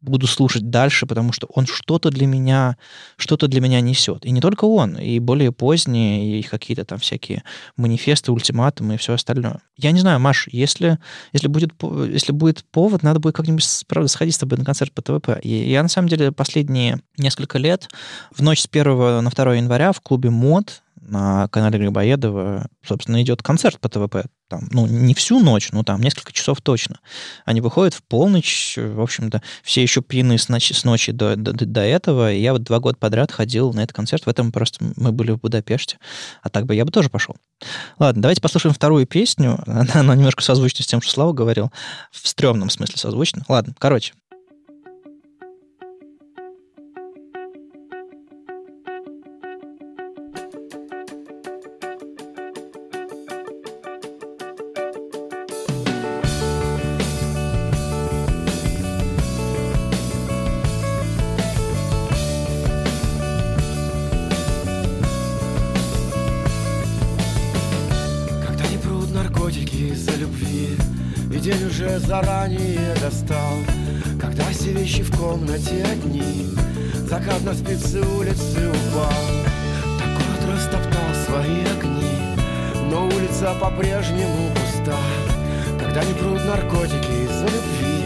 буду 0.00 0.26
слушать 0.26 0.70
дальше, 0.70 1.06
потому 1.06 1.32
что 1.32 1.48
он 1.54 1.66
что-то 1.66 2.10
для 2.10 2.26
меня, 2.26 2.76
что-то 3.16 3.48
для 3.48 3.60
меня 3.60 3.80
несет. 3.80 4.24
И 4.24 4.30
не 4.30 4.40
только 4.40 4.64
он, 4.64 4.96
и 4.96 5.18
более 5.18 5.52
поздние, 5.52 6.40
и 6.40 6.42
какие-то 6.42 6.84
там 6.84 6.98
всякие 6.98 7.42
манифесты, 7.76 8.32
ультиматумы 8.32 8.94
и 8.94 8.98
все 8.98 9.12
остальное. 9.12 9.60
Я 9.76 9.92
не 9.92 10.00
знаю, 10.00 10.20
Маш, 10.20 10.48
если, 10.50 10.98
если, 11.32 11.48
будет, 11.48 11.72
если 12.10 12.32
будет 12.32 12.64
повод, 12.64 13.02
надо 13.02 13.20
будет 13.20 13.34
как-нибудь, 13.34 13.64
правда, 13.86 14.08
сходить 14.08 14.34
с 14.34 14.38
тобой 14.38 14.58
на 14.58 14.64
концерт 14.64 14.92
по 14.92 15.02
ТВП. 15.02 15.38
И 15.42 15.70
я, 15.70 15.82
на 15.82 15.88
самом 15.88 16.08
деле, 16.08 16.32
последние 16.32 17.00
несколько 17.16 17.58
лет 17.58 17.88
в 18.34 18.42
ночь 18.42 18.60
с 18.60 18.68
1 18.70 19.22
на 19.22 19.27
2 19.30 19.54
января 19.54 19.92
в 19.92 20.00
клубе 20.00 20.30
МОД 20.30 20.82
на 21.08 21.48
канале 21.48 21.78
Грибоедова, 21.78 22.68
собственно, 22.86 23.22
идет 23.22 23.42
концерт 23.42 23.80
по 23.80 23.88
ТВП. 23.88 24.26
Там, 24.48 24.68
ну, 24.72 24.86
не 24.86 25.14
всю 25.14 25.40
ночь, 25.40 25.70
но 25.72 25.82
там 25.82 26.00
несколько 26.00 26.32
часов 26.32 26.60
точно. 26.62 27.00
Они 27.44 27.60
выходят 27.60 27.94
в 27.94 28.02
полночь, 28.02 28.76
в 28.76 29.00
общем-то, 29.00 29.42
все 29.62 29.82
еще 29.82 30.00
пьяны 30.00 30.38
с 30.38 30.48
ночи, 30.48 30.72
с 30.72 30.84
ночи 30.84 31.12
до, 31.12 31.36
до, 31.36 31.52
до 31.52 31.80
этого. 31.80 32.32
И 32.32 32.40
я 32.40 32.52
вот 32.52 32.62
два 32.62 32.78
года 32.78 32.96
подряд 32.98 33.32
ходил 33.32 33.72
на 33.72 33.80
этот 33.80 33.94
концерт. 33.94 34.24
В 34.24 34.28
этом 34.28 34.52
просто 34.52 34.84
мы 34.96 35.12
были 35.12 35.32
в 35.32 35.38
Будапеште. 35.38 35.98
А 36.42 36.48
так 36.48 36.66
бы 36.66 36.74
я 36.74 36.84
бы 36.84 36.90
тоже 36.90 37.10
пошел. 37.10 37.36
Ладно, 37.98 38.22
давайте 38.22 38.40
послушаем 38.40 38.74
вторую 38.74 39.06
песню. 39.06 39.62
Она, 39.66 39.86
она 39.94 40.14
немножко 40.14 40.42
созвучна 40.42 40.82
с 40.82 40.86
тем, 40.86 41.00
что 41.00 41.12
Слава 41.12 41.32
говорил. 41.32 41.70
В 42.10 42.26
стрёмном 42.26 42.70
смысле 42.70 42.96
созвучна. 42.96 43.44
Ладно, 43.48 43.74
короче, 43.78 44.14
комнате 75.68 75.82
одни 75.90 76.46
Закат 77.08 77.42
на 77.44 77.54
спицы 77.54 78.00
улицы 78.00 78.68
упал. 78.68 79.12
Так 79.98 80.08
город 80.08 80.56
растоптал 80.56 81.14
свои 81.26 81.62
огни 81.62 82.36
Но 82.90 83.06
улица 83.06 83.54
по-прежнему 83.60 84.52
пуста. 84.54 84.98
Когда 85.78 86.04
не 86.04 86.12
прут 86.14 86.44
наркотики 86.44 87.24
из-за 87.24 87.44
любви 87.44 88.04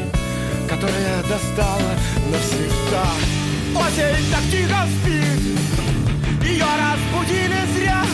Которая 0.69 1.23
достала 1.23 1.93
навсегда. 2.31 3.05
Осень 3.75 4.31
так 4.31 4.43
тихо 4.51 4.87
спит 5.01 6.49
Ее 6.49 6.65
разбудили 6.65 7.61
зря. 7.77 8.05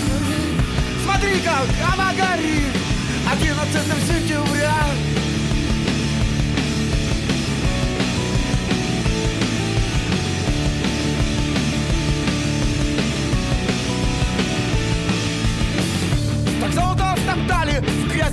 Смотри, 1.05 1.41
как 1.41 1.67
она 1.93 2.13
горит 2.13 2.75
11 3.31 3.73
сентября 4.09 5.18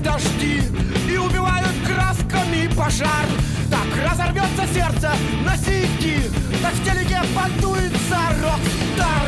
дожди 0.06 0.62
И 1.10 1.18
убивают 1.18 1.74
красками 1.86 2.68
пожар. 2.76 3.26
Так 3.72 3.88
разорвется 4.08 4.66
сердце 4.72 5.12
на 5.44 5.58
сиди 5.58 6.30
Так 6.62 6.74
в 6.74 6.84
телеке 6.86 7.20
подуется 7.36 8.20
рок-стар. 8.42 9.26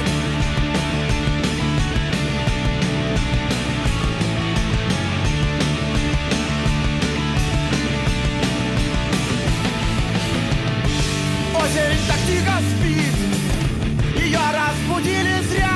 Осень 11.55 11.99
так 12.07 12.21
тихо 12.27 12.57
спит 12.69 14.23
Ее 14.23 14.39
разбудили 14.53 15.41
зря. 15.49 15.73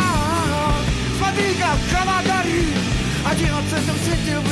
Смотри, 1.18 1.56
как 1.56 2.02
она 2.02 2.22
горит 2.22 2.78
11 3.26 3.84
сентября 4.06 4.51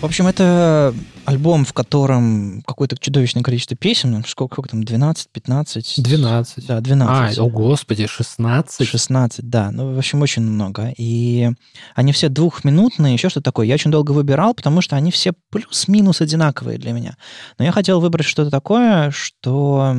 В 0.00 0.04
общем, 0.04 0.28
это 0.28 0.94
альбом, 1.24 1.64
в 1.64 1.72
котором 1.72 2.62
какое-то 2.62 2.96
чудовищное 2.96 3.42
количество 3.42 3.76
песен, 3.76 4.12
ну, 4.12 4.22
сколько, 4.24 4.54
сколько 4.54 4.70
там, 4.70 4.84
12, 4.84 5.28
15? 5.32 6.02
12. 6.02 6.66
Да, 6.68 6.80
12. 6.80 7.38
А, 7.38 7.42
о 7.42 7.48
господи, 7.48 8.06
16? 8.06 8.88
16, 8.88 9.48
да. 9.48 9.72
Ну, 9.72 9.92
в 9.92 9.98
общем, 9.98 10.22
очень 10.22 10.42
много. 10.42 10.94
И 10.96 11.50
они 11.96 12.12
все 12.12 12.28
двухминутные, 12.28 13.14
еще 13.14 13.28
что-то 13.28 13.46
такое. 13.46 13.66
Я 13.66 13.74
очень 13.74 13.90
долго 13.90 14.12
выбирал, 14.12 14.54
потому 14.54 14.82
что 14.82 14.94
они 14.94 15.10
все 15.10 15.32
плюс-минус 15.50 16.20
одинаковые 16.20 16.78
для 16.78 16.92
меня. 16.92 17.16
Но 17.58 17.64
я 17.64 17.72
хотел 17.72 17.98
выбрать 18.00 18.26
что-то 18.26 18.52
такое, 18.52 19.10
что 19.10 19.94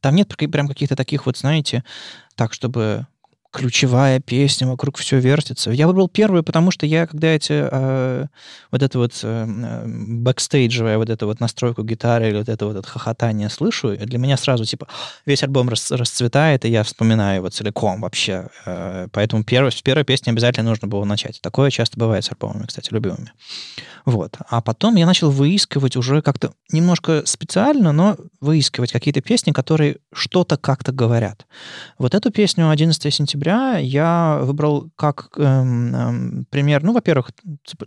там 0.00 0.14
нет 0.14 0.34
прям 0.34 0.66
каких-то 0.66 0.96
таких 0.96 1.26
вот, 1.26 1.36
знаете, 1.36 1.84
так, 2.36 2.54
чтобы 2.54 3.06
ключевая 3.54 4.18
песня, 4.18 4.66
вокруг 4.66 4.98
все 4.98 5.20
вертится. 5.20 5.70
Я 5.70 5.86
выбрал 5.86 6.08
первую, 6.08 6.42
потому 6.42 6.72
что 6.72 6.86
я, 6.86 7.06
когда 7.06 7.28
эти, 7.28 7.52
э, 7.52 8.26
вот 8.72 8.82
это 8.82 8.98
вот 8.98 9.20
э, 9.22 9.84
бэкстейджевая 9.86 10.98
вот 10.98 11.08
эту 11.08 11.26
вот 11.26 11.38
настройку 11.38 11.84
гитары 11.84 12.30
или 12.30 12.38
вот 12.38 12.48
это 12.48 12.66
вот 12.66 12.76
это 12.76 12.88
хохотание 12.88 13.48
слышу, 13.48 13.96
для 13.96 14.18
меня 14.18 14.36
сразу, 14.36 14.64
типа, 14.64 14.88
весь 15.24 15.44
альбом 15.44 15.68
рас, 15.68 15.92
расцветает, 15.92 16.64
и 16.64 16.68
я 16.68 16.82
вспоминаю 16.82 17.36
его 17.36 17.48
целиком 17.48 18.00
вообще. 18.00 18.48
Э, 18.66 19.06
поэтому 19.12 19.44
первый, 19.44 19.70
с 19.70 19.80
первой 19.80 20.04
песни 20.04 20.30
обязательно 20.30 20.70
нужно 20.70 20.88
было 20.88 21.04
начать. 21.04 21.40
Такое 21.40 21.70
часто 21.70 21.96
бывает 21.96 22.24
с 22.24 22.32
альбомами, 22.32 22.66
кстати, 22.66 22.92
любимыми. 22.92 23.30
Вот. 24.04 24.36
А 24.48 24.60
потом 24.62 24.96
я 24.96 25.06
начал 25.06 25.30
выискивать 25.30 25.96
уже 25.96 26.22
как-то 26.22 26.52
немножко 26.72 27.22
специально, 27.24 27.92
но 27.92 28.16
выискивать 28.40 28.90
какие-то 28.90 29.20
песни, 29.20 29.52
которые 29.52 29.98
что-то 30.12 30.56
как-то 30.56 30.90
говорят. 30.90 31.46
Вот 31.98 32.14
эту 32.16 32.32
песню 32.32 32.68
11 32.68 33.14
сентября 33.14 33.43
ноября 33.44 33.78
я 33.78 34.40
выбрал 34.42 34.90
как 34.96 35.30
эм, 35.36 35.94
эм, 35.94 36.46
пример, 36.50 36.82
ну, 36.82 36.92
во-первых, 36.92 37.30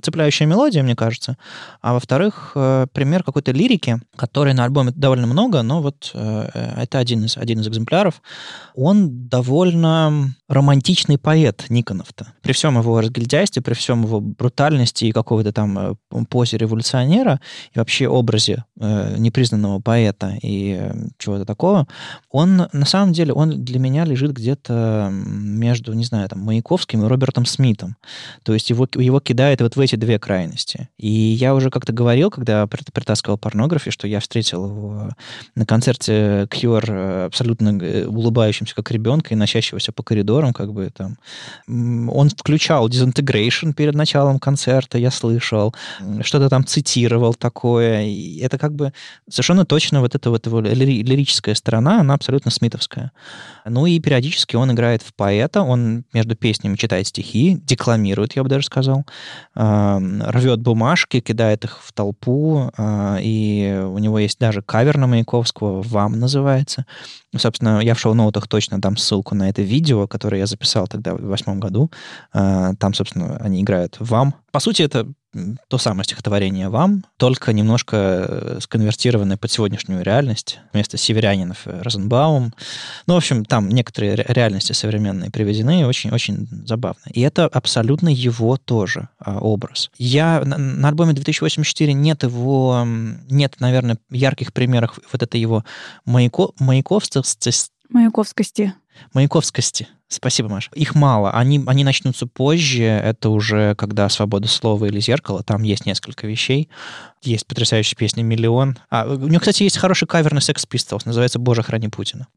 цепляющая 0.01 0.47
мелодия, 0.47 0.83
мне 0.83 0.95
кажется, 0.95 1.37
а 1.81 1.93
во-вторых, 1.93 2.51
э, 2.55 2.87
пример 2.93 3.23
какой-то 3.23 3.51
лирики, 3.51 3.99
которой 4.15 4.53
на 4.53 4.63
альбоме 4.63 4.91
довольно 4.95 5.27
много, 5.27 5.61
но 5.61 5.81
вот 5.81 6.11
э, 6.13 6.73
это 6.77 6.99
один 6.99 7.25
из, 7.25 7.37
один 7.37 7.59
из 7.59 7.67
экземпляров. 7.67 8.21
Он 8.75 9.27
довольно 9.27 10.33
романтичный 10.47 11.17
поэт 11.17 11.65
Никонов-то. 11.69 12.33
При 12.41 12.53
всем 12.53 12.77
его 12.77 13.01
разгильдяйстве, 13.01 13.61
при 13.61 13.73
всем 13.73 14.03
его 14.03 14.21
брутальности 14.21 15.05
и 15.05 15.11
какого-то 15.11 15.51
там 15.51 15.77
э, 15.77 15.95
позе 16.29 16.57
революционера 16.57 17.39
и 17.73 17.79
вообще 17.79 18.07
образе 18.07 18.63
э, 18.79 19.15
непризнанного 19.17 19.79
поэта 19.79 20.37
и 20.41 20.77
э, 20.79 20.93
чего-то 21.17 21.45
такого, 21.45 21.87
он 22.29 22.67
на 22.71 22.85
самом 22.85 23.13
деле, 23.13 23.33
он 23.33 23.63
для 23.63 23.79
меня 23.79 24.05
лежит 24.05 24.31
где-то 24.31 25.11
между, 25.47 25.93
не 25.93 26.03
знаю, 26.03 26.29
там, 26.29 26.39
Маяковским 26.39 27.03
и 27.03 27.07
Робертом 27.07 27.45
Смитом. 27.45 27.95
То 28.43 28.53
есть 28.53 28.69
его, 28.69 28.87
его 28.95 29.19
кидает 29.19 29.61
вот 29.61 29.75
в 29.75 29.79
эти 29.79 29.95
две 29.95 30.19
крайности. 30.19 30.89
И 30.97 31.09
я 31.09 31.55
уже 31.55 31.69
как-то 31.69 31.93
говорил, 31.93 32.29
когда 32.29 32.67
притаскивал 32.67 33.37
порнографии, 33.37 33.89
что 33.89 34.07
я 34.07 34.19
встретил 34.19 34.65
его 34.65 35.09
на 35.55 35.65
концерте 35.65 36.47
Cure 36.51 36.85
э, 36.87 37.25
абсолютно 37.25 37.77
э, 37.81 38.05
улыбающимся 38.05 38.75
как 38.75 38.91
ребенка 38.91 39.33
и 39.33 39.37
носящегося 39.37 39.91
по 39.91 40.03
коридорам, 40.03 40.53
как 40.53 40.73
бы 40.73 40.89
там. 40.89 41.17
Он 41.67 42.29
включал 42.29 42.87
Disintegration 42.89 43.73
перед 43.73 43.95
началом 43.95 44.39
концерта, 44.39 44.97
я 44.97 45.11
слышал, 45.11 45.73
что-то 46.21 46.49
там 46.49 46.65
цитировал 46.65 47.33
такое. 47.33 48.03
И 48.03 48.39
это 48.39 48.57
как 48.57 48.73
бы 48.73 48.93
совершенно 49.29 49.65
точно 49.65 50.01
вот 50.01 50.15
эта 50.15 50.29
вот 50.29 50.45
его 50.45 50.61
лирическая 50.61 51.55
сторона, 51.55 52.01
она 52.01 52.13
абсолютно 52.13 52.51
смитовская. 52.51 53.11
Ну 53.65 53.85
и 53.85 53.99
периодически 53.99 54.55
он 54.55 54.71
играет 54.71 55.01
в 55.01 55.13
поэта, 55.27 55.61
он 55.61 56.05
между 56.13 56.37
песнями 56.37 56.77
читает 56.77 57.05
стихи, 57.05 57.59
декламирует, 57.61 58.37
я 58.37 58.43
бы 58.43 58.49
даже 58.49 58.65
сказал, 58.65 59.05
рвет 59.53 60.61
бумажки, 60.61 61.19
кидает 61.19 61.65
их 61.65 61.79
в 61.83 61.91
толпу, 61.91 62.71
а, 62.77 63.17
и 63.19 63.77
у 63.85 63.97
него 63.97 64.19
есть 64.19 64.39
даже 64.39 64.61
кавер 64.61 64.97
на 64.97 65.07
Маяковского, 65.07 65.81
«Вам» 65.81 66.17
называется. 66.17 66.85
Собственно, 67.35 67.81
я 67.81 67.93
в 67.93 67.99
шоу-ноутах 67.99 68.47
точно 68.47 68.79
дам 68.79 68.95
ссылку 68.95 69.35
на 69.35 69.49
это 69.49 69.61
видео, 69.63 70.07
которое 70.07 70.37
я 70.37 70.45
записал 70.45 70.87
тогда 70.87 71.13
в 71.13 71.21
восьмом 71.23 71.59
году. 71.59 71.91
А, 72.31 72.73
там, 72.75 72.93
собственно, 72.93 73.35
они 73.41 73.61
играют 73.61 73.97
«Вам». 73.99 74.33
По 74.53 74.61
сути, 74.61 74.83
это 74.83 75.07
то 75.67 75.77
самое 75.77 76.03
стихотворение 76.03 76.69
«Вам», 76.69 77.05
только 77.17 77.53
немножко 77.53 77.95
э, 77.97 78.59
сконвертированное 78.61 79.37
под 79.37 79.51
сегодняшнюю 79.51 80.03
реальность. 80.03 80.59
Вместо 80.73 80.97
северянинов 80.97 81.59
Розенбаум. 81.65 82.53
Ну, 83.05 83.13
в 83.13 83.17
общем, 83.17 83.45
там 83.45 83.69
некоторые 83.69 84.15
реальности 84.15 84.73
современные 84.73 85.31
приведены, 85.31 85.85
очень-очень 85.85 86.47
забавно. 86.65 87.01
И 87.11 87.21
это 87.21 87.45
абсолютно 87.45 88.09
его 88.09 88.57
тоже 88.57 89.09
а, 89.19 89.39
образ. 89.39 89.89
Я 89.97 90.41
на, 90.43 90.57
на 90.57 90.87
альбоме 90.89 91.13
2084 91.13 91.93
нет 91.93 92.23
его, 92.23 92.83
нет, 92.85 93.55
наверное, 93.59 93.97
ярких 94.09 94.53
примеров 94.53 94.99
вот 95.11 95.23
этой 95.23 95.39
его 95.39 95.63
маяко, 96.05 96.49
маяковскости. 96.59 97.51
Маяковскости. 97.89 98.73
Маяковскости. 99.13 99.87
Спасибо, 100.09 100.47
Маша. 100.47 100.69
Их 100.73 100.95
мало. 100.95 101.31
Они, 101.31 101.61
они 101.67 101.83
начнутся 101.83 102.27
позже. 102.27 102.83
Это 102.83 103.29
уже 103.29 103.75
когда 103.75 104.07
«Свобода 104.07 104.47
слова» 104.47 104.85
или 104.85 105.01
«Зеркало». 105.01 105.43
Там 105.43 105.63
есть 105.63 105.85
несколько 105.85 106.27
вещей. 106.27 106.69
Есть 107.21 107.45
потрясающая 107.45 107.97
песня 107.97 108.23
«Миллион». 108.23 108.77
А, 108.89 109.05
у 109.05 109.27
него, 109.27 109.39
кстати, 109.39 109.63
есть 109.63 109.77
хороший 109.77 110.07
кавер 110.07 110.33
на 110.33 110.39
Sex 110.39 110.65
Pistols. 110.69 111.01
Называется 111.03 111.39
«Боже, 111.39 111.61
храни 111.61 111.89
Путина». 111.89 112.27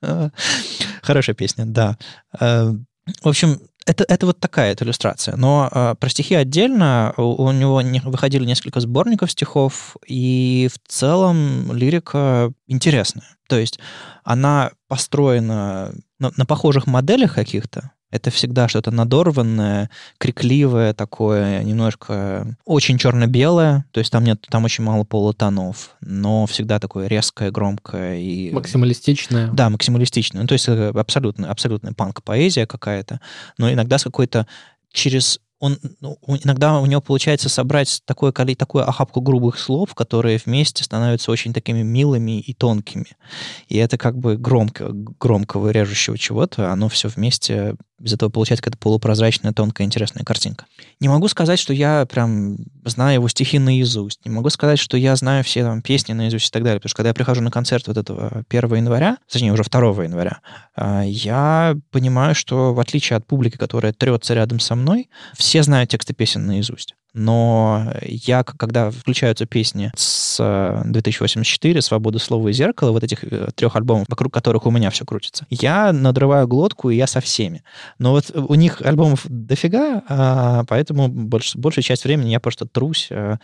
Хорошая 1.02 1.36
песня, 1.36 1.66
да. 1.66 1.96
Э, 2.40 2.72
в 3.22 3.28
общем, 3.28 3.60
это, 3.86 4.04
это 4.08 4.26
вот 4.26 4.40
такая 4.40 4.72
это 4.72 4.84
иллюстрация. 4.84 5.36
Но 5.36 5.68
э, 5.70 5.94
про 5.98 6.08
стихи 6.08 6.34
отдельно 6.34 7.14
у, 7.16 7.44
у 7.44 7.52
него 7.52 7.80
не, 7.82 8.00
выходили 8.00 8.44
несколько 8.44 8.80
сборников 8.80 9.30
стихов, 9.30 9.96
и 10.06 10.68
в 10.72 10.90
целом 10.90 11.72
лирика 11.72 12.52
интересная. 12.66 13.28
То 13.48 13.58
есть 13.58 13.78
она 14.24 14.72
построена 14.88 15.94
на, 16.24 16.32
на 16.36 16.46
похожих 16.46 16.86
моделях 16.86 17.34
каких-то, 17.34 17.92
это 18.10 18.30
всегда 18.30 18.68
что-то 18.68 18.90
надорванное, 18.92 19.90
крикливое 20.18 20.94
такое, 20.94 21.64
немножко 21.64 22.56
очень 22.64 22.96
черно-белое, 22.96 23.84
то 23.90 23.98
есть 23.98 24.12
там 24.12 24.24
нет, 24.24 24.40
там 24.48 24.64
очень 24.64 24.84
мало 24.84 25.04
полутонов, 25.04 25.96
но 26.00 26.46
всегда 26.46 26.78
такое 26.78 27.08
резкое, 27.08 27.50
громкое 27.50 28.18
и... 28.18 28.52
Максималистичное. 28.52 29.48
Да, 29.48 29.68
максималистичное. 29.68 30.42
Ну, 30.42 30.46
то 30.46 30.52
есть 30.52 30.68
э, 30.68 30.90
абсолютно, 30.90 31.50
абсолютная 31.50 31.92
панк-поэзия 31.92 32.66
какая-то, 32.66 33.20
но 33.58 33.72
иногда 33.72 33.98
с 33.98 34.04
какой-то 34.04 34.46
через 34.92 35.40
он, 35.60 35.78
ну, 36.00 36.18
иногда 36.42 36.78
у 36.80 36.86
него 36.86 37.00
получается 37.00 37.48
собрать 37.48 38.02
такое, 38.04 38.32
такую 38.32 38.88
охапку 38.88 39.20
грубых 39.20 39.58
слов, 39.58 39.94
которые 39.94 40.40
вместе 40.44 40.84
становятся 40.84 41.30
очень 41.30 41.52
такими 41.52 41.82
милыми 41.82 42.40
и 42.40 42.52
тонкими. 42.52 43.16
И 43.68 43.76
это 43.76 43.96
как 43.96 44.18
бы 44.18 44.36
громко, 44.36 44.90
громкого 44.92 45.70
режущего 45.70 46.18
чего-то, 46.18 46.70
оно 46.70 46.88
все 46.88 47.08
вместе 47.08 47.76
из 48.04 48.12
этого 48.12 48.28
получается 48.28 48.62
какая-то 48.62 48.78
полупрозрачная, 48.78 49.52
тонкая, 49.52 49.86
интересная 49.86 50.24
картинка. 50.24 50.66
Не 51.00 51.08
могу 51.08 51.28
сказать, 51.28 51.58
что 51.58 51.72
я 51.72 52.06
прям 52.06 52.58
знаю 52.84 53.14
его 53.14 53.28
стихи 53.28 53.58
наизусть. 53.58 54.20
Не 54.24 54.30
могу 54.30 54.50
сказать, 54.50 54.78
что 54.78 54.96
я 54.96 55.14
знаю 55.16 55.42
все 55.44 55.62
там 55.62 55.80
песни 55.80 56.12
наизусть 56.12 56.48
и 56.48 56.50
так 56.50 56.64
далее. 56.64 56.80
Потому 56.80 56.90
что 56.90 56.96
когда 56.98 57.08
я 57.10 57.14
прихожу 57.14 57.40
на 57.40 57.50
концерт 57.50 57.86
вот 57.86 57.96
этого 57.96 58.44
1 58.48 58.74
января, 58.74 59.16
точнее, 59.30 59.52
уже 59.52 59.62
2 59.62 60.04
января, 60.04 60.40
а, 60.76 61.02
я 61.02 61.76
понимаю, 61.90 62.34
что 62.34 62.74
в 62.74 62.80
отличие 62.80 63.16
от 63.16 63.26
публики, 63.26 63.56
которая 63.56 63.92
трется 63.92 64.34
рядом 64.34 64.60
со 64.60 64.74
мной, 64.74 65.08
все 65.44 65.62
знают 65.62 65.90
тексты 65.90 66.14
песен 66.14 66.46
наизусть 66.46 66.94
но 67.14 67.92
я, 68.02 68.42
когда 68.42 68.90
включаются 68.90 69.46
песни 69.46 69.92
с 69.96 70.82
2084, 70.84 71.80
«Свобода 71.80 72.18
слова 72.18 72.48
и 72.48 72.52
зеркала», 72.52 72.90
вот 72.90 73.04
этих 73.04 73.22
э, 73.24 73.50
трех 73.54 73.76
альбомов, 73.76 74.06
вокруг 74.08 74.34
которых 74.34 74.66
у 74.66 74.70
меня 74.72 74.90
все 74.90 75.04
крутится, 75.04 75.46
я 75.48 75.92
надрываю 75.92 76.48
глотку, 76.48 76.90
и 76.90 76.96
я 76.96 77.06
со 77.06 77.20
всеми. 77.20 77.62
Но 77.98 78.10
вот 78.10 78.32
у 78.34 78.54
них 78.56 78.82
альбомов 78.82 79.24
дофига, 79.28 80.02
а, 80.08 80.64
поэтому 80.66 81.08
больш, 81.08 81.54
большую 81.54 81.84
часть 81.84 82.04
времени 82.04 82.30
я 82.30 82.40
просто 82.40 82.66
трусь 82.66 83.08
э, 83.10 83.36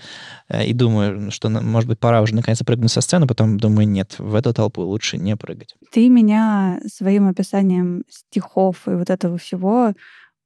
и 0.65 0.73
думаю, 0.73 1.31
что, 1.31 1.49
может 1.49 1.89
быть, 1.89 2.01
пора 2.01 2.23
уже 2.23 2.35
наконец 2.35 2.59
прыгнуть 2.65 2.91
со 2.91 3.01
сцены, 3.01 3.29
потом 3.29 3.59
думаю, 3.59 3.89
нет, 3.89 4.17
в 4.19 4.35
эту 4.35 4.53
толпу 4.53 4.83
лучше 4.83 5.17
не 5.17 5.37
прыгать. 5.37 5.77
Ты 5.93 6.09
меня 6.09 6.81
своим 6.93 7.29
описанием 7.29 8.03
стихов 8.09 8.89
и 8.89 8.91
вот 8.91 9.11
этого 9.11 9.39
всего 9.39 9.93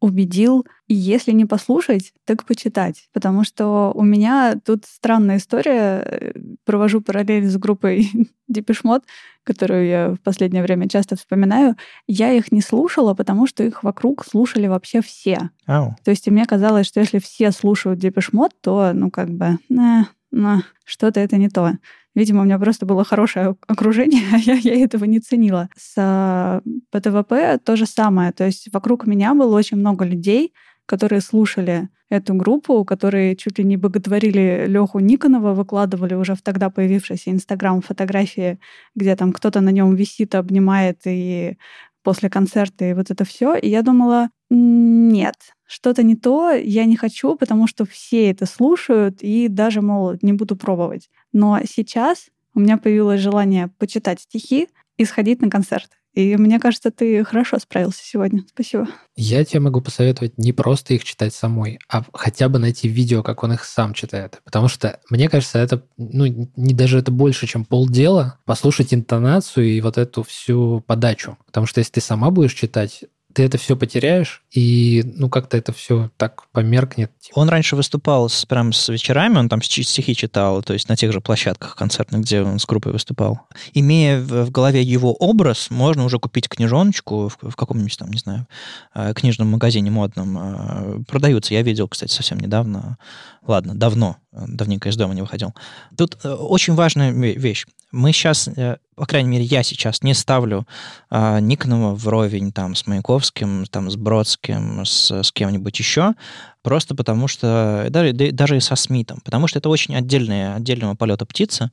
убедил, 0.00 0.66
и 0.86 0.94
если 0.94 1.32
не 1.32 1.46
послушать, 1.46 2.12
так 2.24 2.44
почитать. 2.44 3.08
Потому 3.12 3.44
что 3.44 3.90
у 3.94 4.02
меня 4.02 4.56
тут 4.64 4.84
странная 4.84 5.38
история. 5.38 6.02
Э, 6.04 6.32
провожу 6.64 7.00
параллель 7.00 7.46
с 7.46 7.56
группой 7.56 8.10
Депешмот, 8.48 9.04
которую 9.44 9.86
я 9.86 10.10
в 10.10 10.20
последнее 10.20 10.62
время 10.62 10.88
часто 10.88 11.16
вспоминаю. 11.16 11.76
Я 12.06 12.32
их 12.32 12.52
не 12.52 12.60
слушала, 12.60 13.14
потому 13.14 13.46
что 13.46 13.62
их 13.62 13.82
вокруг 13.82 14.26
слушали 14.26 14.66
вообще 14.66 15.00
все. 15.00 15.50
Oh. 15.66 15.90
То 16.04 16.10
есть 16.10 16.28
мне 16.28 16.44
казалось, 16.44 16.86
что 16.86 17.00
если 17.00 17.18
все 17.18 17.50
слушают 17.50 17.98
Депешмот, 17.98 18.52
то, 18.60 18.92
ну, 18.92 19.10
как 19.10 19.30
бы, 19.30 19.58
на, 19.68 20.08
на, 20.30 20.64
что-то 20.84 21.20
это 21.20 21.36
не 21.36 21.48
то. 21.48 21.72
Видимо, 22.14 22.42
у 22.42 22.44
меня 22.44 22.58
просто 22.58 22.86
было 22.86 23.04
хорошее 23.04 23.56
окружение, 23.66 24.22
а 24.32 24.36
я, 24.38 24.54
я 24.54 24.84
этого 24.84 25.04
не 25.04 25.20
ценила. 25.20 25.68
С 25.76 26.62
ПТВП 26.90 27.58
то 27.64 27.76
же 27.76 27.86
самое. 27.86 28.32
То 28.32 28.44
есть 28.44 28.68
вокруг 28.72 29.06
меня 29.06 29.34
было 29.34 29.56
очень 29.56 29.76
много 29.76 30.04
людей, 30.04 30.52
которые 30.86 31.20
слушали 31.20 31.88
эту 32.10 32.34
группу, 32.34 32.84
которые 32.84 33.36
чуть 33.36 33.58
ли 33.58 33.64
не 33.64 33.76
боготворили 33.76 34.66
Леху 34.68 34.98
Никонова, 35.00 35.54
выкладывали 35.54 36.14
уже 36.14 36.34
в 36.34 36.42
тогда 36.42 36.70
появившийся 36.70 37.30
Инстаграм 37.30 37.80
фотографии, 37.80 38.58
где 38.94 39.16
там 39.16 39.32
кто-то 39.32 39.60
на 39.60 39.70
нем 39.70 39.94
висит, 39.94 40.34
обнимает 40.34 41.00
и 41.06 41.56
после 42.02 42.28
концерта, 42.28 42.84
и 42.84 42.94
вот 42.94 43.10
это 43.10 43.24
все. 43.24 43.56
И 43.56 43.68
я 43.68 43.82
думала, 43.82 44.28
нет, 44.54 45.34
что-то 45.66 46.02
не 46.02 46.16
то, 46.16 46.52
я 46.52 46.84
не 46.84 46.96
хочу, 46.96 47.36
потому 47.36 47.66
что 47.66 47.84
все 47.84 48.30
это 48.30 48.46
слушают, 48.46 49.18
и 49.20 49.48
даже, 49.48 49.80
мол, 49.80 50.14
не 50.22 50.32
буду 50.32 50.56
пробовать. 50.56 51.10
Но 51.32 51.60
сейчас 51.68 52.26
у 52.54 52.60
меня 52.60 52.76
появилось 52.76 53.20
желание 53.20 53.68
почитать 53.78 54.20
стихи 54.20 54.68
и 54.96 55.04
сходить 55.04 55.42
на 55.42 55.50
концерт. 55.50 55.90
И 56.14 56.36
мне 56.36 56.60
кажется, 56.60 56.92
ты 56.92 57.24
хорошо 57.24 57.58
справился 57.58 58.00
сегодня. 58.04 58.44
Спасибо. 58.48 58.86
Я 59.16 59.44
тебе 59.44 59.58
могу 59.60 59.80
посоветовать 59.80 60.38
не 60.38 60.52
просто 60.52 60.94
их 60.94 61.02
читать 61.02 61.34
самой, 61.34 61.80
а 61.88 62.04
хотя 62.12 62.48
бы 62.48 62.60
найти 62.60 62.86
видео, 62.86 63.24
как 63.24 63.42
он 63.42 63.54
их 63.54 63.64
сам 63.64 63.94
читает. 63.94 64.40
Потому 64.44 64.68
что, 64.68 65.00
мне 65.10 65.28
кажется, 65.28 65.58
это, 65.58 65.84
ну, 65.96 66.24
не 66.24 66.72
даже 66.74 66.98
это 66.98 67.10
больше, 67.10 67.48
чем 67.48 67.64
полдела, 67.64 68.38
послушать 68.44 68.94
интонацию 68.94 69.66
и 69.66 69.80
вот 69.80 69.98
эту 69.98 70.22
всю 70.22 70.84
подачу. 70.86 71.36
Потому 71.46 71.66
что 71.66 71.80
если 71.80 71.94
ты 71.94 72.00
сама 72.00 72.30
будешь 72.30 72.54
читать, 72.54 73.04
ты 73.34 73.42
это 73.42 73.58
все 73.58 73.76
потеряешь, 73.76 74.42
и 74.52 75.02
ну 75.16 75.28
как-то 75.28 75.56
это 75.56 75.72
все 75.72 76.10
так 76.16 76.48
померкнет. 76.52 77.10
Он 77.34 77.48
раньше 77.48 77.76
выступал 77.76 78.28
с, 78.28 78.46
прям 78.46 78.72
с 78.72 78.88
вечерами, 78.88 79.38
он 79.38 79.48
там 79.48 79.60
стихи 79.60 80.14
читал, 80.14 80.62
то 80.62 80.72
есть 80.72 80.88
на 80.88 80.96
тех 80.96 81.12
же 81.12 81.20
площадках 81.20 81.74
концертных, 81.76 82.22
где 82.22 82.42
он 82.42 82.58
с 82.58 82.66
группой 82.66 82.92
выступал. 82.92 83.40
Имея 83.74 84.20
в, 84.20 84.44
в 84.44 84.50
голове 84.50 84.82
его 84.82 85.12
образ, 85.12 85.70
можно 85.70 86.04
уже 86.04 86.18
купить 86.18 86.48
книжоночку 86.48 87.28
в, 87.28 87.50
в 87.50 87.56
каком-нибудь 87.56 87.98
там, 87.98 88.10
не 88.10 88.18
знаю, 88.18 88.46
э, 88.94 89.12
книжном 89.14 89.48
магазине 89.48 89.90
модном. 89.90 90.38
Э, 90.38 91.04
продаются, 91.08 91.54
я 91.54 91.62
видел, 91.62 91.88
кстати, 91.88 92.12
совсем 92.12 92.38
недавно. 92.38 92.98
Ладно, 93.46 93.74
давно, 93.74 94.16
давненько 94.34 94.88
из 94.88 94.96
дома 94.96 95.14
не 95.14 95.22
выходил. 95.22 95.54
Тут 95.96 96.18
э, 96.24 96.32
очень 96.32 96.74
важная 96.74 97.10
вещь. 97.10 97.66
Мы 97.92 98.12
сейчас, 98.12 98.48
по 98.96 99.06
крайней 99.06 99.28
мере, 99.28 99.44
я 99.44 99.62
сейчас 99.62 100.02
не 100.02 100.14
ставлю 100.14 100.66
а, 101.10 101.38
Никонова 101.38 101.94
вровень 101.94 102.50
там 102.50 102.74
с 102.74 102.88
Маяковским, 102.88 103.66
там 103.66 103.88
с 103.88 103.94
Бродским, 103.94 104.84
с, 104.84 105.12
с 105.12 105.30
кем-нибудь 105.30 105.78
еще, 105.78 106.14
просто 106.62 106.96
потому 106.96 107.28
что, 107.28 107.86
даже, 107.90 108.12
даже 108.12 108.56
и 108.56 108.60
со 108.60 108.74
Смитом, 108.74 109.20
потому 109.24 109.46
что 109.46 109.60
это 109.60 109.68
очень 109.68 109.94
отдельная, 109.94 110.56
отдельного 110.56 110.96
полета 110.96 111.24
птица, 111.24 111.70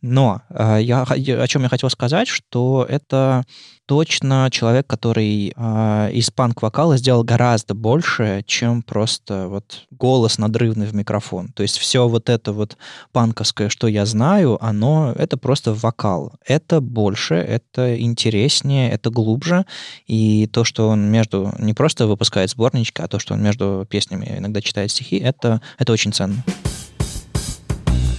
но 0.00 0.42
э, 0.50 0.78
я, 0.82 1.02
о 1.02 1.48
чем 1.48 1.62
я 1.62 1.68
хотел 1.68 1.90
сказать, 1.90 2.28
что 2.28 2.86
это 2.88 3.44
точно 3.88 4.48
человек, 4.50 4.86
который 4.86 5.54
э, 5.56 6.10
из 6.12 6.30
панк-вокала 6.30 6.98
сделал 6.98 7.24
гораздо 7.24 7.74
больше, 7.74 8.44
чем 8.46 8.82
просто 8.82 9.48
вот 9.48 9.86
голос 9.90 10.36
надрывный 10.36 10.86
в 10.86 10.94
микрофон. 10.94 11.48
То 11.48 11.62
есть 11.62 11.78
все 11.78 12.06
вот 12.06 12.28
это 12.28 12.52
вот 12.52 12.76
панковское, 13.12 13.70
что 13.70 13.88
я 13.88 14.04
знаю, 14.04 14.62
оно, 14.62 15.14
это 15.16 15.38
просто 15.38 15.72
вокал. 15.72 16.34
Это 16.46 16.82
больше, 16.82 17.34
это 17.36 17.98
интереснее, 17.98 18.90
это 18.90 19.08
глубже. 19.08 19.64
И 20.06 20.46
то, 20.48 20.64
что 20.64 20.88
он 20.88 21.10
между, 21.10 21.54
не 21.58 21.72
просто 21.72 22.06
выпускает 22.06 22.50
сборнички, 22.50 23.00
а 23.00 23.08
то, 23.08 23.18
что 23.18 23.34
он 23.34 23.42
между 23.42 23.86
песнями 23.88 24.34
иногда 24.36 24.60
читает 24.60 24.90
стихи, 24.90 25.16
это, 25.16 25.62
это 25.78 25.92
очень 25.92 26.12
ценно. 26.12 26.44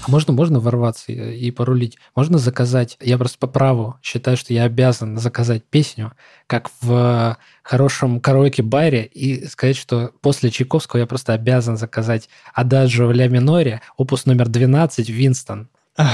Можно, 0.10 0.34
можно 0.34 0.60
ворваться 0.60 1.12
и 1.12 1.52
порулить. 1.52 1.98
Можно 2.16 2.38
заказать. 2.38 2.98
Я 3.00 3.18
просто 3.18 3.38
по 3.38 3.48
праву 3.48 3.98
считаю, 4.02 4.38
что 4.38 4.54
я 4.54 4.64
обязан 4.64 5.18
заказать 5.18 5.64
песню, 5.64 6.14
как 6.48 6.70
в 6.82 7.38
хорошем 7.64 8.20
караоке-баре, 8.20 9.06
и 9.06 9.48
сказать, 9.48 9.78
что 9.78 10.12
после 10.22 10.50
Чайковского 10.50 11.00
я 11.00 11.06
просто 11.06 11.34
обязан 11.34 11.78
заказать 11.78 12.30
Ададжо 12.54 13.06
в 13.06 13.12
ля 13.12 13.28
миноре, 13.28 13.82
опус 13.98 14.26
номер 14.26 14.50
12, 14.50 15.10
Винстон. 15.10 15.70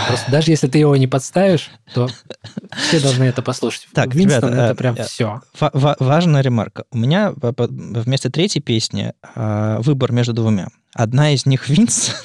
Просто 0.07 0.31
даже 0.31 0.51
если 0.51 0.67
ты 0.67 0.79
его 0.79 0.95
не 0.95 1.05
подставишь, 1.05 1.69
то 1.93 2.09
все 2.87 2.99
должны 2.99 3.25
это 3.25 3.43
послушать. 3.43 3.87
Так, 3.93 4.15
Винстон 4.15 4.49
ребята, 4.49 4.63
это 4.63 4.73
э, 4.73 4.75
прям 4.75 4.95
э, 4.95 5.03
все. 5.03 5.41
Важная 5.59 6.41
ремарка. 6.41 6.85
У 6.91 6.97
меня 6.97 7.33
вместо 7.35 8.31
третьей 8.31 8.61
песни 8.61 9.13
э, 9.35 9.77
выбор 9.81 10.11
между 10.11 10.33
двумя. 10.33 10.69
Одна 10.93 11.31
из 11.31 11.45
них 11.45 11.69
Винстон, 11.69 12.15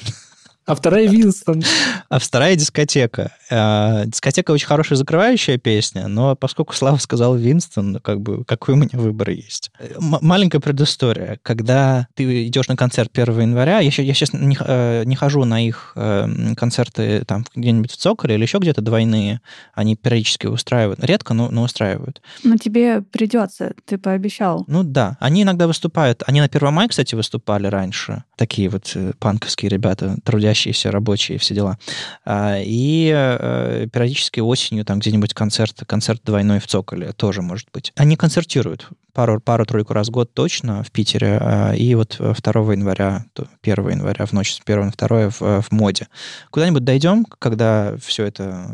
а 0.71 0.75
вторая 0.75 1.07
Винстон. 1.07 1.61
А 2.07 2.19
вторая 2.19 2.55
дискотека. 2.55 3.33
А, 3.49 4.05
дискотека 4.05 4.51
очень 4.51 4.67
хорошая 4.67 4.97
закрывающая 4.97 5.57
песня, 5.57 6.07
но 6.07 6.35
поскольку 6.35 6.73
Слава 6.73 6.97
сказал 6.97 7.35
Винстон, 7.35 7.91
ну, 7.91 7.99
как 7.99 8.21
бы 8.21 8.45
какой 8.45 8.75
у 8.75 8.77
меня 8.77 8.89
выбор 8.93 9.31
есть. 9.31 9.71
М- 9.79 10.17
маленькая 10.21 10.59
предыстория. 10.59 11.39
Когда 11.43 12.07
ты 12.15 12.47
идешь 12.47 12.69
на 12.69 12.77
концерт 12.77 13.11
1 13.13 13.41
января, 13.41 13.79
я, 13.79 13.91
я 13.91 14.13
сейчас 14.13 14.31
не, 14.31 14.57
э, 14.59 15.03
не 15.05 15.15
хожу 15.17 15.43
на 15.43 15.65
их 15.65 15.91
э, 15.97 16.53
концерты 16.55 17.25
там 17.25 17.45
где-нибудь 17.53 17.91
в 17.91 17.97
Цоколе 17.97 18.35
или 18.35 18.43
еще 18.43 18.59
где-то 18.59 18.81
двойные. 18.81 19.41
Они 19.73 19.97
периодически 19.97 20.47
устраивают. 20.47 21.03
Редко, 21.03 21.33
но, 21.33 21.49
но 21.51 21.63
устраивают. 21.63 22.21
Но 22.43 22.55
тебе 22.55 23.01
придется, 23.01 23.73
ты 23.85 23.97
пообещал. 23.97 24.63
Ну 24.67 24.83
да. 24.83 25.17
Они 25.19 25.43
иногда 25.43 25.67
выступают. 25.67 26.23
Они 26.27 26.39
на 26.39 26.47
1 26.47 26.73
мая, 26.73 26.87
кстати, 26.87 27.15
выступали 27.15 27.67
раньше. 27.67 28.23
Такие 28.37 28.69
вот 28.69 28.91
э, 28.95 29.11
панковские 29.19 29.69
ребята, 29.69 30.17
трудящиеся 30.23 30.60
трудящиеся, 30.61 30.91
рабочие, 30.91 31.37
все 31.37 31.55
дела. 31.55 31.77
А, 32.25 32.59
и 32.59 33.11
э, 33.13 33.87
периодически 33.91 34.39
осенью 34.39 34.85
там 34.85 34.99
где-нибудь 34.99 35.33
концерт, 35.33 35.81
концерт 35.87 36.21
двойной 36.23 36.59
в 36.59 36.67
Цоколе 36.67 37.13
тоже 37.13 37.41
может 37.41 37.67
быть. 37.73 37.91
Они 37.95 38.15
концертируют 38.15 38.87
пару, 39.13 39.39
пару-тройку 39.39 39.93
раз 39.93 40.07
в 40.07 40.11
год 40.11 40.33
точно 40.33 40.83
в 40.83 40.91
Питере, 40.91 41.37
а, 41.41 41.73
и 41.73 41.95
вот 41.95 42.17
2 42.19 42.73
января, 42.73 43.25
1 43.63 43.89
января 43.89 44.25
в 44.25 44.33
ночь 44.33 44.53
с 44.53 44.61
1 44.63 44.85
на 44.85 44.91
2 44.91 45.29
в, 45.29 45.61
в 45.61 45.71
моде. 45.71 46.07
Куда-нибудь 46.51 46.83
дойдем, 46.83 47.25
когда 47.25 47.95
все 47.97 48.25
это 48.25 48.67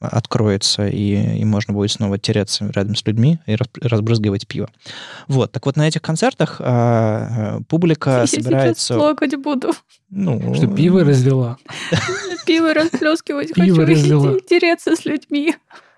откроется, 0.00 0.86
и, 0.88 1.38
и 1.40 1.44
можно 1.44 1.74
будет 1.74 1.92
снова 1.92 2.18
тереться 2.18 2.70
рядом 2.74 2.96
с 2.96 3.04
людьми 3.06 3.38
и 3.46 3.56
разбрызгивать 3.82 4.46
пиво. 4.46 4.70
Вот, 5.28 5.52
так 5.52 5.66
вот 5.66 5.76
на 5.76 5.86
этих 5.86 6.00
концертах 6.00 6.56
а, 6.60 7.58
а 7.58 7.60
публика 7.68 8.20
Я 8.20 8.26
собирается... 8.26 8.82
сейчас 8.82 8.96
плакать 8.96 9.36
буду. 9.36 9.72
Ну, 10.08 10.54
Что 10.54 10.66
пиво 10.66 11.04
разлила. 11.04 11.58
Пиво 12.46 12.72
расплескивать 12.72 13.54
хочу, 13.54 13.82
и 13.82 14.40
тереться 14.48 14.96
с 14.96 15.04
людьми. 15.04 15.54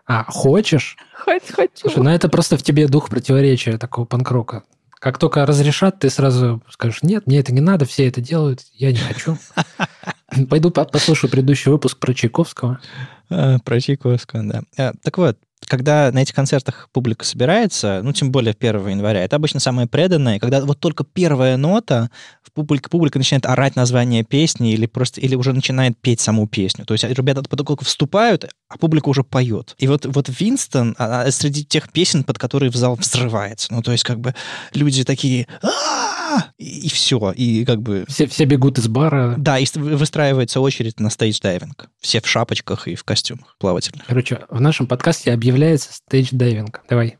А, 0.07 0.25
хочешь? 0.25 0.97
Хоть 1.15 1.49
хочу. 1.51 1.71
Слушай, 1.83 2.03
ну 2.03 2.11
это 2.11 2.29
просто 2.29 2.57
в 2.59 2.63
тебе 2.63 2.89
дух 2.89 3.09
противоречия 3.09 3.79
такого 3.79 4.05
панкрока. 4.05 4.65
Как 4.99 5.19
только 5.19 5.47
разрешат, 5.47 6.01
ты 6.01 6.11
сразу 6.11 6.61
скажешь, 6.69 7.03
нет, 7.03 7.27
мне 7.27 7.39
это 7.39 7.53
не 7.53 7.61
надо, 7.61 7.87
все 7.87 8.09
это 8.09 8.21
делают, 8.21 8.61
я 8.75 8.93
не 8.93 8.99
хочу. 8.99 9.39
Пойду 10.51 10.71
по- 10.71 10.85
послушаю 10.85 11.31
предыдущий 11.31 11.71
выпуск 11.71 11.99
про 11.99 12.15
Чайковского. 12.15 12.81
А, 13.31 13.59
Про 13.59 13.81
Чайковского, 13.81 14.43
да. 14.45 14.63
А, 14.79 14.93
Так 15.03 15.19
вот, 15.19 15.39
когда 15.67 16.11
на 16.13 16.19
этих 16.21 16.35
концертах 16.35 16.89
публика 16.93 17.25
собирается, 17.25 18.01
ну, 18.03 18.13
тем 18.13 18.33
более 18.33 18.55
1 18.55 18.89
января, 18.89 19.23
это 19.23 19.37
обычно 19.37 19.61
самое 19.61 19.87
преданное, 19.87 20.39
когда 20.39 20.61
вот 20.61 20.81
только 20.81 21.05
первая 21.05 21.57
нота, 21.57 22.11
в 22.43 22.53
публика, 22.53 22.91
публика 22.91 23.19
начинает 23.19 23.47
орать 23.47 23.77
название 23.77 24.25
песни 24.25 24.73
или 24.73 24.87
просто, 24.87 25.21
или 25.21 25.35
уже 25.35 25.53
начинает 25.53 25.97
петь 25.99 26.21
саму 26.21 26.47
песню. 26.47 26.85
То 26.85 26.95
есть 26.95 27.05
ребята 27.05 27.43
только 27.43 27.85
вступают, 27.85 28.51
а 28.69 28.77
публика 28.77 29.09
уже 29.09 29.23
поет. 29.23 29.75
И 29.79 29.87
вот, 29.87 30.05
вот 30.05 30.29
Винстон 30.29 30.95
а, 30.99 31.23
а, 31.23 31.31
среди 31.31 31.65
тех 31.65 31.91
песен, 31.93 32.25
под 32.25 32.39
которые 32.39 32.71
в 32.71 32.77
зал 32.77 32.97
взрывается. 32.97 33.73
Ну, 33.73 33.83
то 33.83 33.93
есть 33.93 34.05
как 34.05 34.21
бы 34.21 34.35
люди 34.75 35.05
такие 35.05 35.47
И, 36.59 36.87
и 36.87 36.89
все. 36.89 37.33
И 37.33 37.65
как 37.65 37.83
бы 37.83 38.05
Все, 38.09 38.27
все 38.27 38.45
бегут 38.45 38.79
из 38.79 38.89
бара. 38.89 39.35
да, 39.39 39.59
и 39.59 39.67
выстраивается 39.75 40.61
очередь 40.61 41.01
на 41.01 41.09
стейдж-дайвинг. 41.09 41.89
Все 42.01 42.21
в 42.21 42.29
шапочках 42.29 42.89
и 42.89 42.95
в 42.95 43.05
костюмах 43.05 43.57
плавательных. 43.59 44.07
Короче, 44.07 44.41
в 44.49 44.61
нашем 44.61 44.87
подкасте 44.87 45.33
объявляется 45.33 45.91
стейдж-дайвинг. 45.93 46.81
Давай. 46.89 47.19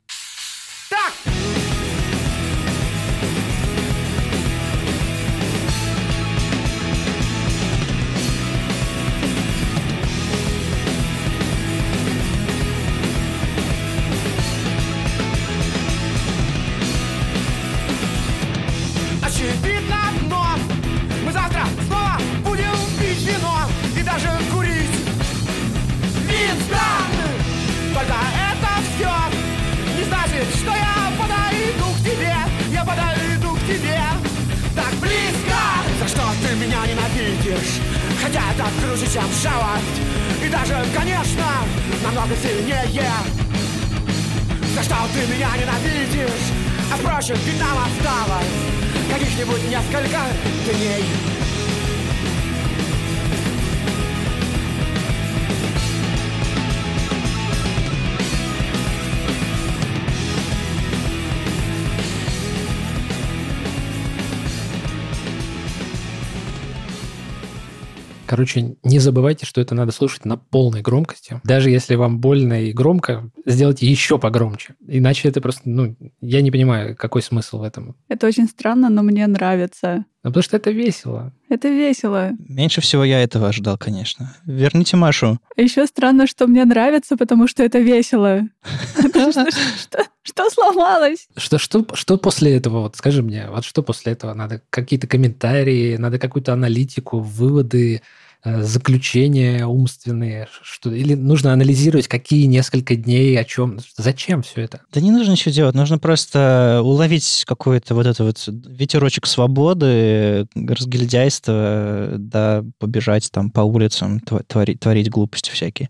Короче, 68.33 68.77
не 68.83 68.99
забывайте, 68.99 69.45
что 69.45 69.61
это 69.61 69.75
надо 69.75 69.93
слушать 69.93 70.25
на 70.25 70.39
полной 70.39 70.81
громкости. 70.81 71.39
Даже 71.45 71.69
если 71.69 71.97
вам 71.97 72.19
больно 72.19 72.63
и 72.63 72.73
громко, 72.73 73.31
сделайте 73.45 73.85
еще 73.85 74.17
погромче. 74.19 74.75
Иначе 74.89 75.29
это 75.29 75.43
просто, 75.43 75.69
ну, 75.69 75.95
я 76.23 76.41
не 76.41 76.51
понимаю, 76.51 76.97
какой 76.97 77.21
смысл 77.21 77.59
в 77.59 77.63
этом. 77.63 77.95
Это 78.09 78.27
очень 78.27 78.49
странно, 78.49 78.89
но 78.89 79.03
мне 79.03 79.27
нравится. 79.27 80.07
Ну, 80.25 80.31
потому 80.31 80.45
что 80.45 80.57
это 80.57 80.71
весело. 80.71 81.35
Это 81.51 81.69
весело. 81.69 82.31
Меньше 82.49 82.81
всего 82.81 83.05
я 83.05 83.23
этого 83.23 83.49
ожидал, 83.49 83.77
конечно. 83.77 84.35
Верните 84.47 84.97
Машу. 84.97 85.39
Еще 85.59 85.87
странно, 85.87 86.27
что 86.27 86.47
мне 86.47 86.65
нравится, 86.65 87.19
потому 87.19 87.47
что 87.49 87.63
это 87.63 87.81
весело. 87.81 88.49
Что 90.25 90.49
сломалось? 90.51 91.27
Что, 91.37 91.59
что, 91.59 91.85
что 91.95 92.17
после 92.17 92.57
этого? 92.57 92.83
Вот 92.83 92.95
скажи 92.95 93.23
мне, 93.23 93.49
вот 93.51 93.65
что 93.65 93.83
после 93.83 94.13
этого? 94.13 94.33
Надо 94.35 94.63
какие-то 94.71 95.09
комментарии, 95.09 95.97
надо 95.97 96.21
какую-то 96.21 96.53
аналитику, 96.53 97.19
выводы, 97.19 98.03
заключения 98.45 99.67
умственные, 99.67 100.49
что 100.63 100.93
или 100.93 101.15
нужно 101.15 101.53
анализировать 101.53 102.09
какие 102.09 102.47
несколько 102.47 102.97
дней, 102.97 103.39
о 103.39 103.45
чем, 103.45 103.79
зачем 103.97 104.43
все 104.43 104.63
это? 104.63 104.81
Да 104.93 105.01
не 105.01 105.13
нужно 105.13 105.33
ничего 105.33 105.53
делать, 105.53 105.75
нужно 105.77 105.99
просто 105.99 106.81
уловить 106.83 107.45
какой-то 107.47 107.95
вот 107.95 108.07
это 108.07 108.25
вот 108.25 108.43
ветерочек 108.47 109.27
свободы, 109.27 110.47
разгильдяйства, 110.55 112.15
да, 112.19 112.65
побежать 112.79 113.31
там 113.31 113.51
по 113.51 113.61
улицам, 113.61 114.21
творить, 114.21 114.81
творить 114.81 115.11
глупости 115.11 115.51
всякие. 115.51 115.89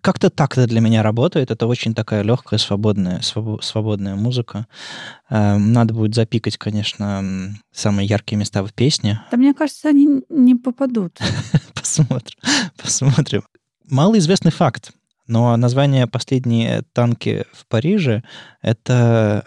Как-то 0.00 0.30
так 0.30 0.52
это 0.52 0.68
для 0.68 0.80
меня 0.80 1.02
работает, 1.02 1.50
это 1.50 1.66
очень 1.66 1.94
такая 1.94 2.22
легкая, 2.22 2.58
свободная, 2.58 3.20
свободная 3.22 4.14
музыка. 4.14 4.66
Эм, 5.30 5.72
надо 5.72 5.94
будет 5.94 6.14
запикать, 6.14 6.58
конечно, 6.58 7.24
самые 7.72 8.06
яркие 8.06 8.38
места 8.38 8.62
в 8.62 8.72
песне. 8.72 9.22
Да 9.30 9.38
мне 9.38 9.54
кажется, 9.54 9.88
они 9.88 10.22
не 10.28 10.54
попадут. 10.54 11.18
Посмотрим. 11.74 12.38
Посмотрим. 12.82 13.42
Малоизвестный 13.88 14.52
факт. 14.52 14.92
Но 15.28 15.56
название 15.56 16.06
«Последние 16.06 16.82
танки 16.92 17.44
в 17.52 17.66
Париже» 17.66 18.22
это, 18.60 19.44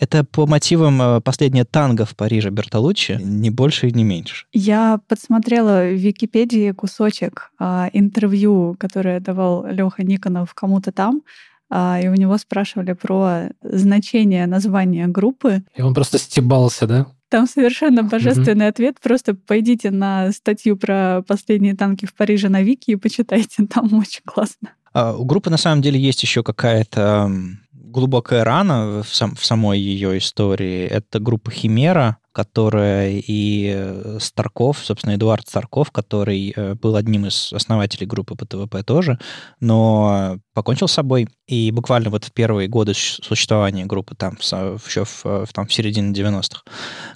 это 0.00 0.24
по 0.24 0.46
мотивам 0.46 1.00
э, 1.00 1.20
«Последнее 1.20 1.64
танго 1.64 2.04
в 2.04 2.16
Париже» 2.16 2.50
Бертолуччи, 2.50 3.18
не 3.22 3.48
больше 3.50 3.88
и 3.88 3.92
не 3.92 4.02
меньше. 4.02 4.46
Я 4.52 5.00
подсмотрела 5.08 5.84
в 5.84 5.94
Википедии 5.94 6.72
кусочек 6.72 7.52
а, 7.58 7.88
интервью, 7.92 8.76
которое 8.78 9.20
давал 9.20 9.64
Леха 9.64 10.02
Никонов 10.02 10.54
кому-то 10.54 10.90
там, 10.90 11.22
а, 11.70 12.00
и 12.02 12.08
у 12.08 12.14
него 12.14 12.36
спрашивали 12.36 12.92
про 12.92 13.50
значение 13.62 14.46
названия 14.46 15.06
группы. 15.06 15.62
И 15.74 15.82
он 15.82 15.94
просто 15.94 16.18
стебался, 16.18 16.86
да? 16.86 17.06
Там 17.32 17.46
совершенно 17.46 18.02
божественный 18.02 18.66
mm-hmm. 18.66 18.68
ответ. 18.68 18.96
Просто 19.02 19.34
пойдите 19.34 19.90
на 19.90 20.32
статью 20.32 20.76
про 20.76 21.22
последние 21.26 21.74
танки 21.74 22.04
в 22.04 22.12
Париже 22.12 22.50
на 22.50 22.60
Вики 22.60 22.90
и 22.90 22.96
почитайте. 22.96 23.64
Там 23.70 23.86
очень 23.94 24.20
классно. 24.26 24.74
А 24.92 25.16
у 25.16 25.24
группы 25.24 25.48
на 25.48 25.56
самом 25.56 25.80
деле 25.80 25.98
есть 25.98 26.22
еще 26.22 26.42
какая-то 26.42 27.32
глубокая 27.72 28.44
рана 28.44 29.02
в, 29.02 29.14
сам, 29.14 29.34
в 29.34 29.46
самой 29.46 29.80
ее 29.80 30.18
истории. 30.18 30.84
Это 30.84 31.20
группа 31.20 31.50
Химера, 31.50 32.18
которая 32.32 33.22
и 33.24 33.72
э, 33.74 34.18
Старков, 34.20 34.78
собственно, 34.78 35.14
Эдуард 35.14 35.46
Старков, 35.48 35.90
который 35.90 36.52
э, 36.54 36.74
был 36.74 36.96
одним 36.96 37.26
из 37.26 37.52
основателей 37.52 38.06
группы 38.06 38.34
ПТВП 38.34 38.82
тоже, 38.82 39.18
но 39.60 40.38
покончил 40.54 40.88
с 40.88 40.92
собой. 40.92 41.28
И 41.46 41.70
буквально 41.70 42.10
вот 42.10 42.24
в 42.24 42.32
первые 42.32 42.68
годы 42.68 42.94
существования 42.94 43.84
группы, 43.84 44.14
там, 44.14 44.38
еще 44.40 45.04
в, 45.04 45.46
там, 45.52 45.66
в 45.66 45.72
середине 45.72 46.12
90-х, 46.12 46.62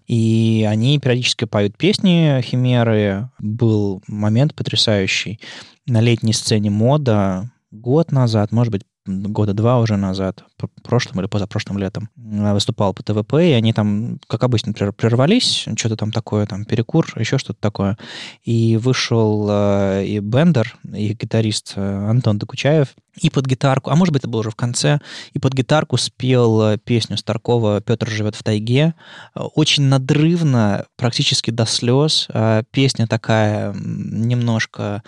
и 0.06 0.66
они 0.68 0.98
периодически 0.98 1.46
поют 1.46 1.76
песни 1.76 2.40
Химеры. 2.42 3.30
Был 3.38 4.02
момент 4.06 4.54
потрясающий 4.54 5.40
на 5.86 6.00
летней 6.00 6.32
сцене 6.32 6.70
мода 6.70 7.50
год 7.70 8.12
назад, 8.12 8.52
может 8.52 8.72
быть, 8.72 8.82
года 9.06 9.54
два 9.54 9.78
уже 9.78 9.96
назад, 9.96 10.44
прошлым 10.82 11.20
или 11.20 11.26
позапрошлым 11.26 11.78
летом, 11.78 12.10
э, 12.16 12.52
выступал 12.52 12.94
по 12.94 13.02
ТВП, 13.02 13.34
и 13.34 13.52
они 13.52 13.72
там, 13.72 14.18
как 14.26 14.44
обычно, 14.44 14.72
прервались, 14.72 15.66
что-то 15.76 15.96
там 15.96 16.12
такое, 16.12 16.46
там 16.46 16.64
перекур, 16.64 17.06
еще 17.16 17.38
что-то 17.38 17.60
такое. 17.60 17.96
И 18.42 18.76
вышел 18.76 19.46
э, 19.48 20.04
и 20.06 20.18
Бендер, 20.18 20.76
и 20.92 21.14
гитарист 21.14 21.74
э, 21.76 22.08
Антон 22.08 22.38
Докучаев, 22.38 22.88
и 23.20 23.30
под 23.30 23.46
гитарку, 23.46 23.90
а 23.90 23.96
может 23.96 24.12
быть, 24.12 24.22
это 24.22 24.28
было 24.28 24.40
уже 24.40 24.50
в 24.50 24.56
конце, 24.56 25.00
и 25.32 25.38
под 25.38 25.54
гитарку 25.54 25.96
спел 25.96 26.78
песню 26.78 27.16
Старкова 27.16 27.80
«Петр 27.80 28.08
живет 28.08 28.34
в 28.34 28.42
тайге». 28.42 28.94
Очень 29.34 29.84
надрывно, 29.84 30.86
практически 30.96 31.50
до 31.50 31.64
слез. 31.66 32.28
Песня 32.70 33.06
такая 33.06 33.72
немножко 33.74 35.02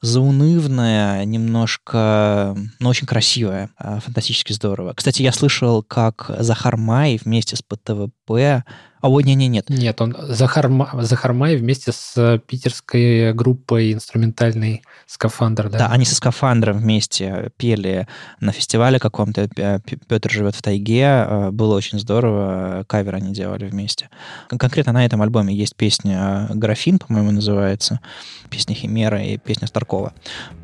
заунывная, 0.00 1.24
немножко, 1.24 2.56
но 2.78 2.88
очень 2.88 3.06
красивая, 3.06 3.70
фантастически 3.78 4.52
здорово. 4.52 4.92
Кстати, 4.94 5.22
я 5.22 5.32
слышал, 5.32 5.82
как 5.82 6.30
Захар 6.38 6.76
Май 6.76 7.18
вместе 7.20 7.56
с 7.56 7.62
ПТВП 7.62 8.64
а 9.00 9.08
ой, 9.08 9.22
не, 9.22 9.34
не, 9.34 9.48
нет. 9.48 9.68
Нет, 9.70 10.00
он 10.00 10.16
Захар, 10.18 10.70
Захар 11.00 11.32
Май 11.32 11.56
вместе 11.56 11.92
с 11.92 12.40
питерской 12.46 13.32
группой 13.32 13.92
инструментальный 13.92 14.82
«Скафандр», 15.06 15.68
да? 15.68 15.78
Да, 15.78 15.86
они 15.88 16.04
со 16.04 16.14
«Скафандром» 16.14 16.78
вместе 16.78 17.50
пели 17.56 18.06
на 18.40 18.52
фестивале 18.52 18.98
каком-то 18.98 19.48
«Петр 20.08 20.30
живет 20.30 20.54
в 20.54 20.62
тайге». 20.62 21.02
Э, 21.02 21.50
было 21.50 21.76
очень 21.76 21.98
здорово, 21.98 22.84
кавер 22.86 23.14
они 23.14 23.32
делали 23.32 23.66
вместе. 23.66 24.10
Конкретно 24.48 24.92
на 24.92 25.04
этом 25.04 25.22
альбоме 25.22 25.54
есть 25.54 25.76
песня 25.76 26.48
«Графин», 26.50 26.98
по-моему, 26.98 27.30
называется, 27.30 28.00
песня 28.50 28.74
Химера 28.74 29.22
и 29.22 29.38
песня 29.38 29.66
Старкова. 29.66 30.12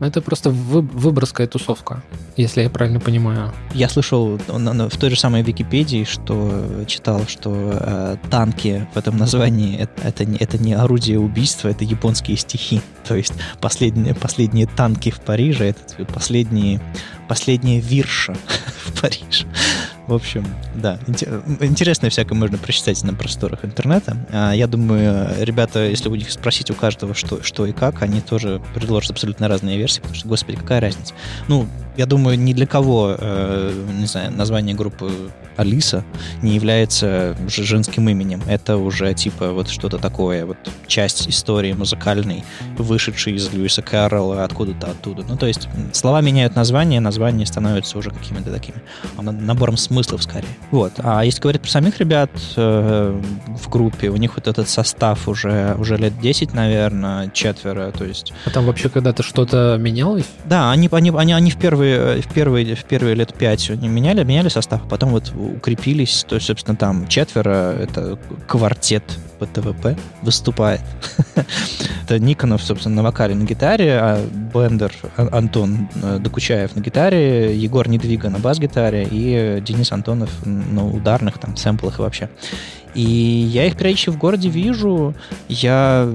Это 0.00 0.20
просто 0.20 0.50
вы, 0.50 0.82
выборская 0.82 1.46
тусовка, 1.46 2.02
если 2.36 2.62
я 2.62 2.70
правильно 2.70 3.00
понимаю. 3.00 3.52
Я 3.72 3.88
слышал 3.88 4.38
в 4.48 4.96
той 4.98 5.10
же 5.10 5.16
самой 5.16 5.42
Википедии, 5.42 6.04
что 6.04 6.84
читал, 6.86 7.26
что 7.26 7.52
э, 7.54 8.16
танки 8.30 8.86
в 8.94 8.96
этом 8.96 9.16
названии 9.16 9.76
это, 9.78 10.02
это, 10.02 10.24
не, 10.24 10.36
это 10.38 10.58
не 10.58 10.74
орудие 10.74 11.18
убийства, 11.18 11.68
это 11.68 11.84
японские 11.84 12.36
стихи. 12.36 12.80
То 13.06 13.14
есть 13.14 13.32
последние, 13.60 14.14
последние 14.14 14.66
танки 14.66 15.10
в 15.10 15.20
Париже, 15.20 15.64
это 15.64 16.04
последние, 16.06 16.80
последние 17.28 17.80
вирша 17.80 18.34
в 18.84 19.00
Париже. 19.00 19.46
В 20.06 20.12
общем, 20.12 20.46
да, 20.74 20.98
интересное 21.60 22.10
всякое 22.10 22.34
можно 22.34 22.58
прочитать 22.58 23.02
на 23.04 23.14
просторах 23.14 23.64
интернета. 23.64 24.16
А, 24.30 24.52
я 24.52 24.66
думаю, 24.66 25.30
ребята, 25.40 25.86
если 25.88 26.10
у 26.10 26.14
них 26.14 26.30
спросить 26.30 26.70
у 26.70 26.74
каждого, 26.74 27.14
что, 27.14 27.42
что 27.42 27.64
и 27.64 27.72
как, 27.72 28.02
они 28.02 28.20
тоже 28.20 28.60
предложат 28.74 29.12
абсолютно 29.12 29.48
разные 29.48 29.78
версии, 29.78 30.00
потому 30.00 30.14
что, 30.14 30.28
господи, 30.28 30.58
какая 30.58 30.80
разница. 30.80 31.14
Ну, 31.48 31.66
я 31.96 32.06
думаю, 32.06 32.38
ни 32.38 32.52
для 32.52 32.66
кого, 32.66 33.16
э, 33.18 33.72
не 33.98 34.06
знаю, 34.06 34.32
название 34.32 34.74
группы 34.74 35.10
Алиса 35.56 36.04
не 36.42 36.54
является 36.54 37.36
женским 37.48 38.08
именем. 38.08 38.42
Это 38.46 38.76
уже 38.76 39.14
типа 39.14 39.52
вот 39.52 39.68
что-то 39.68 39.98
такое, 39.98 40.46
вот 40.46 40.56
часть 40.86 41.28
истории 41.28 41.72
музыкальной, 41.72 42.44
вышедшей 42.76 43.34
из 43.34 43.52
Льюиса 43.52 43.82
Кэрролла 43.82 44.44
откуда-то 44.44 44.88
оттуда. 44.88 45.24
Ну, 45.28 45.36
то 45.36 45.46
есть 45.46 45.68
слова 45.92 46.20
меняют 46.20 46.56
название, 46.56 47.00
название 47.00 47.46
становится 47.46 47.98
уже 47.98 48.10
какими-то 48.10 48.50
такими 48.50 48.76
набором 49.20 49.76
смыслов 49.76 50.22
скорее. 50.22 50.48
Вот. 50.70 50.92
А 50.98 51.24
если 51.24 51.40
говорить 51.40 51.62
про 51.62 51.70
самих 51.70 51.98
ребят 52.00 52.30
э, 52.56 53.20
в 53.46 53.68
группе, 53.68 54.08
у 54.08 54.16
них 54.16 54.34
вот 54.36 54.48
этот 54.48 54.68
состав 54.68 55.28
уже, 55.28 55.76
уже 55.78 55.96
лет 55.96 56.18
10, 56.20 56.52
наверное, 56.52 57.30
четверо, 57.30 57.92
то 57.92 58.04
есть... 58.04 58.32
А 58.44 58.50
там 58.50 58.66
вообще 58.66 58.88
когда-то 58.88 59.22
что-то 59.22 59.76
менялось? 59.78 60.26
Да, 60.44 60.70
они, 60.70 60.88
они, 60.90 61.10
они, 61.10 61.32
они 61.32 61.50
в 61.50 61.56
первые 61.56 61.83
первые, 61.84 62.22
в 62.22 62.28
первые, 62.28 62.74
в 62.74 62.84
первые 62.84 63.14
лет 63.14 63.34
пять 63.34 63.70
они 63.70 63.88
меняли, 63.88 64.24
меняли 64.24 64.48
состав, 64.48 64.82
а 64.84 64.88
потом 64.88 65.10
вот 65.10 65.32
укрепились. 65.34 66.24
То 66.28 66.36
есть, 66.36 66.46
собственно, 66.46 66.76
там 66.76 67.06
четверо, 67.08 67.72
это 67.72 68.18
квартет 68.46 69.04
по 69.38 69.46
ТВП 69.46 69.96
выступает. 70.22 70.80
это 72.04 72.18
Никонов, 72.18 72.62
собственно, 72.62 72.96
на 72.96 73.02
вокале 73.02 73.34
на 73.34 73.44
гитаре, 73.44 73.98
а 74.00 74.24
Бендер 74.54 74.92
Антон 75.16 75.88
э, 76.02 76.18
Докучаев 76.18 76.74
на 76.76 76.80
гитаре, 76.80 77.56
Егор 77.56 77.88
Недвига 77.88 78.30
на 78.30 78.38
бас-гитаре 78.38 79.06
и 79.10 79.60
Денис 79.60 79.92
Антонов 79.92 80.30
на 80.44 80.86
ударных, 80.86 81.38
там, 81.38 81.56
сэмплах 81.56 81.98
и 81.98 82.02
вообще. 82.02 82.30
И 82.94 83.02
я 83.02 83.66
их 83.66 83.76
периодически 83.76 84.10
в 84.10 84.18
городе 84.18 84.48
вижу. 84.48 85.14
Я 85.48 86.08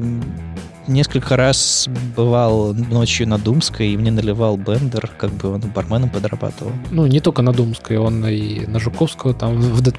несколько 0.90 1.36
раз 1.36 1.88
бывал 2.16 2.74
ночью 2.74 3.28
на 3.28 3.38
Думской, 3.38 3.90
и 3.90 3.98
мне 3.98 4.12
наливал 4.12 4.58
бендер, 4.58 5.10
как 5.18 5.32
бы 5.32 5.54
он 5.54 5.62
барменом 5.62 6.10
подрабатывал. 6.10 6.72
Ну, 6.92 7.06
не 7.08 7.20
только 7.20 7.42
на 7.42 7.54
Думской, 7.54 7.98
он 7.98 8.26
и 8.28 8.66
на 8.66 8.80
Жуковского, 8.80 9.34
там 9.34 9.60
в 9.60 9.82
Dead 9.82 9.98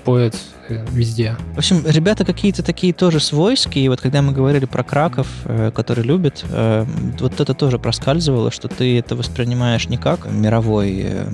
везде. 0.90 1.36
В 1.54 1.58
общем, 1.58 1.82
ребята 1.86 2.24
какие-то 2.24 2.62
такие 2.62 2.92
тоже 2.92 3.20
свойские, 3.20 3.90
вот 3.90 4.00
когда 4.00 4.22
мы 4.22 4.32
говорили 4.32 4.64
про 4.64 4.82
Краков, 4.82 5.28
э, 5.44 5.70
который 5.74 6.04
любит, 6.04 6.44
э, 6.50 6.86
вот 7.18 7.40
это 7.40 7.54
тоже 7.54 7.78
проскальзывало, 7.78 8.50
что 8.50 8.68
ты 8.68 8.98
это 8.98 9.16
воспринимаешь 9.16 9.88
не 9.88 9.96
как 9.96 10.30
мировой 10.30 11.02
э, 11.04 11.26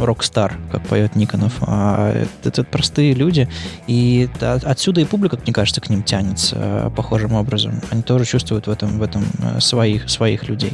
рок-стар, 0.00 0.54
как 0.70 0.86
поет 0.86 1.16
Никонов, 1.16 1.54
а 1.60 2.26
это 2.44 2.64
простые 2.64 3.14
люди, 3.14 3.48
и 3.86 4.28
отсюда 4.40 5.00
и 5.00 5.04
публика, 5.04 5.38
мне 5.42 5.52
кажется, 5.52 5.80
к 5.80 5.88
ним 5.88 6.02
тянется 6.02 6.92
похожим 6.96 7.32
образом. 7.32 7.80
Они 7.90 8.02
тоже 8.02 8.24
чувствуют 8.24 8.66
в 8.66 8.70
этом, 8.70 8.98
в 8.98 9.02
этом 9.02 9.24
своих, 9.60 10.08
своих 10.10 10.48
людей. 10.48 10.72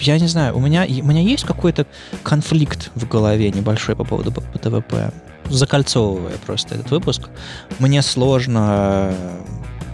Я 0.00 0.18
не 0.18 0.26
знаю, 0.26 0.56
у 0.56 0.60
меня, 0.60 0.84
у 0.86 1.06
меня 1.06 1.20
есть 1.20 1.44
какой-то 1.44 1.86
конфликт 2.22 2.90
в 2.94 3.08
голове 3.08 3.50
небольшой 3.50 3.96
по 3.96 4.04
поводу 4.04 4.32
ПТВП 4.32 5.12
закольцовывая 5.48 6.36
просто 6.46 6.74
этот 6.74 6.90
выпуск, 6.90 7.28
мне 7.78 8.02
сложно 8.02 9.12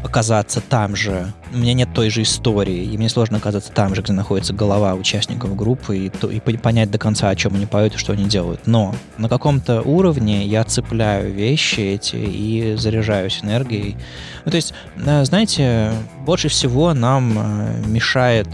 оказаться 0.05 0.61
там 0.61 0.95
же. 0.95 1.33
У 1.53 1.57
меня 1.57 1.73
нет 1.73 1.89
той 1.95 2.11
же 2.11 2.23
истории, 2.23 2.85
и 2.85 2.99
мне 2.99 3.09
сложно 3.09 3.39
оказаться 3.39 3.73
там 3.73 3.95
же, 3.95 4.03
где 4.03 4.13
находится 4.13 4.53
голова 4.53 4.95
участников 4.95 5.57
группы, 5.57 5.97
и, 5.97 6.09
то, 6.11 6.29
и 6.29 6.41
понять 6.41 6.91
до 6.91 6.99
конца, 6.99 7.31
о 7.31 7.37
чем 7.37 7.55
они 7.55 7.65
поют 7.65 7.95
и 7.95 7.99
что 7.99 8.13
они 8.13 8.27
делают. 8.27 8.67
Но 8.67 8.95
на 9.17 9.29
каком-то 9.29 9.81
уровне 9.83 10.47
я 10.47 10.63
цепляю 10.65 11.33
вещи 11.33 11.81
эти 11.81 12.17
и 12.17 12.77
заряжаюсь 12.77 13.41
энергией. 13.43 13.97
Ну, 14.45 14.51
то 14.51 14.57
есть, 14.57 14.75
э, 14.97 15.25
знаете, 15.25 15.93
больше 16.27 16.49
всего 16.49 16.93
нам 16.93 17.33
э, 17.37 17.83
мешает 17.87 18.49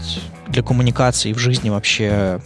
для 0.47 0.63
коммуникации 0.63 1.33
в 1.33 1.37
жизни 1.37 1.69
вообще 1.69 2.39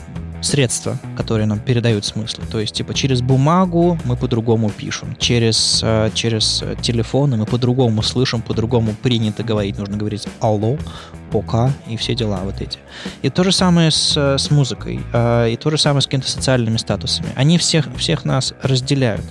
средства, 0.46 0.98
которые 1.18 1.48
нам 1.48 1.60
передают 1.60 2.06
смыслы. 2.06 2.44
То 2.52 2.60
есть, 2.60 2.76
типа, 2.76 2.94
через 2.94 3.22
бумагу 3.22 3.98
мы 4.06 4.16
по-другому 4.16 4.70
пишем, 4.70 5.16
через, 5.18 5.82
э, 5.84 6.10
через 6.14 6.64
телефоны 6.82 7.38
мы 7.38 7.46
по-другому 7.46 8.02
слышим, 8.02 8.42
по-другому 8.42 8.96
принято 9.02 9.44
говорить. 9.44 9.78
Нужно 9.78 9.98
говорить 9.98 10.28
«алло», 10.40 10.78
«пока» 11.32 11.72
и 11.88 11.98
все 11.98 12.16
дела 12.16 12.42
вот 12.44 12.62
эти. 12.62 12.80
И 13.22 13.30
то 13.30 13.44
же 13.44 13.52
самое 13.52 13.92
с, 13.92 14.16
с 14.16 14.52
музыкой, 14.52 15.00
э, 15.14 15.52
и 15.52 15.58
то 15.58 15.70
же 15.70 15.78
самое 15.78 16.02
с 16.02 16.06
какими-то 16.06 16.30
социальными 16.30 16.78
статусами. 16.78 17.30
Они 17.36 17.58
всех, 17.58 17.88
всех 17.96 18.26
нас 18.26 18.54
разделяют. 18.62 19.26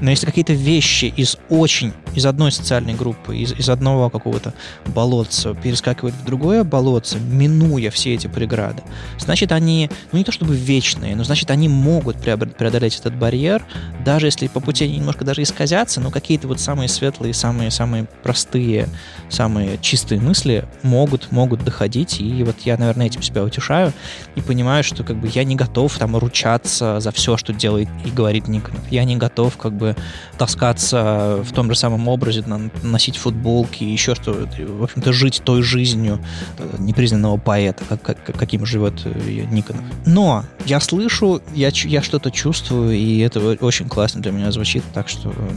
Но 0.00 0.10
если 0.10 0.26
какие-то 0.26 0.52
вещи 0.52 1.06
из 1.16 1.38
очень, 1.48 1.92
из 2.14 2.26
одной 2.26 2.52
социальной 2.52 2.94
группы, 2.94 3.36
из, 3.36 3.52
из 3.52 3.68
одного 3.68 4.10
какого-то 4.10 4.52
болотца 4.86 5.54
перескакивают 5.54 6.14
в 6.14 6.24
другое 6.24 6.64
болотце, 6.64 7.18
минуя 7.18 7.90
все 7.90 8.14
эти 8.14 8.26
преграды, 8.26 8.82
значит, 9.18 9.52
они, 9.52 9.90
ну 10.12 10.18
не 10.18 10.24
то 10.24 10.32
чтобы 10.32 10.54
вечные, 10.54 11.16
но 11.16 11.24
значит, 11.24 11.50
они 11.50 11.68
могут 11.68 12.18
преодолеть 12.18 12.98
этот 12.98 13.16
барьер, 13.16 13.64
даже 14.04 14.26
если 14.26 14.48
по 14.48 14.60
пути 14.60 14.84
они 14.84 14.98
немножко 14.98 15.24
даже 15.24 15.42
исказятся, 15.42 16.00
но 16.00 16.10
какие-то 16.10 16.48
вот 16.48 16.60
самые 16.60 16.88
светлые, 16.88 17.32
самые, 17.32 17.70
самые 17.70 18.06
простые, 18.22 18.88
самые 19.30 19.78
чистые 19.78 20.20
мысли 20.20 20.66
могут, 20.82 21.25
могут 21.32 21.64
доходить, 21.64 22.20
и 22.20 22.42
вот 22.44 22.56
я, 22.60 22.76
наверное, 22.76 23.06
этим 23.06 23.22
себя 23.22 23.44
утешаю 23.44 23.92
и 24.34 24.40
понимаю, 24.40 24.84
что 24.84 25.04
как 25.04 25.16
бы 25.16 25.28
я 25.28 25.44
не 25.44 25.56
готов 25.56 25.96
там 25.98 26.16
ручаться 26.16 27.00
за 27.00 27.12
все, 27.12 27.36
что 27.36 27.52
делает 27.52 27.88
и 28.04 28.10
говорит 28.10 28.48
Никонов. 28.48 28.80
Я 28.90 29.04
не 29.04 29.16
готов 29.16 29.56
как 29.56 29.72
бы 29.72 29.96
таскаться 30.38 31.42
в 31.42 31.52
том 31.52 31.70
же 31.70 31.76
самом 31.76 32.08
образе, 32.08 32.44
носить 32.82 33.16
футболки, 33.16 33.84
еще 33.84 34.14
что, 34.14 34.32
в 34.32 34.82
общем-то, 34.82 35.12
жить 35.12 35.42
той 35.44 35.62
жизнью 35.62 36.20
э, 36.58 36.76
непризнанного 36.78 37.36
поэта, 37.36 37.84
как, 37.88 38.02
как, 38.02 38.24
каким 38.24 38.66
живет 38.66 39.02
э, 39.04 39.46
Никонов. 39.50 39.84
Но 40.04 40.44
я 40.64 40.80
слышу, 40.80 41.42
я, 41.54 41.70
я 41.72 42.02
что-то 42.02 42.30
чувствую, 42.30 42.92
и 42.92 43.18
это 43.18 43.40
очень 43.40 43.88
классно 43.88 44.22
для 44.22 44.32
меня 44.32 44.50
звучит, 44.52 44.84
так 44.92 45.08
что 45.08 45.30
э, 45.30 45.50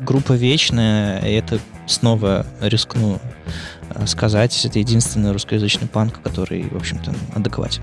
группа 0.00 0.32
вечная, 0.32 1.20
и 1.20 1.32
это 1.32 1.58
снова 1.86 2.46
рискну 2.60 3.20
сказать, 4.06 4.64
это 4.64 4.78
единственный 4.78 5.32
русскоязычный 5.32 5.88
панк, 5.88 6.20
который, 6.22 6.68
в 6.68 6.76
общем-то, 6.76 7.14
адекватен. 7.34 7.82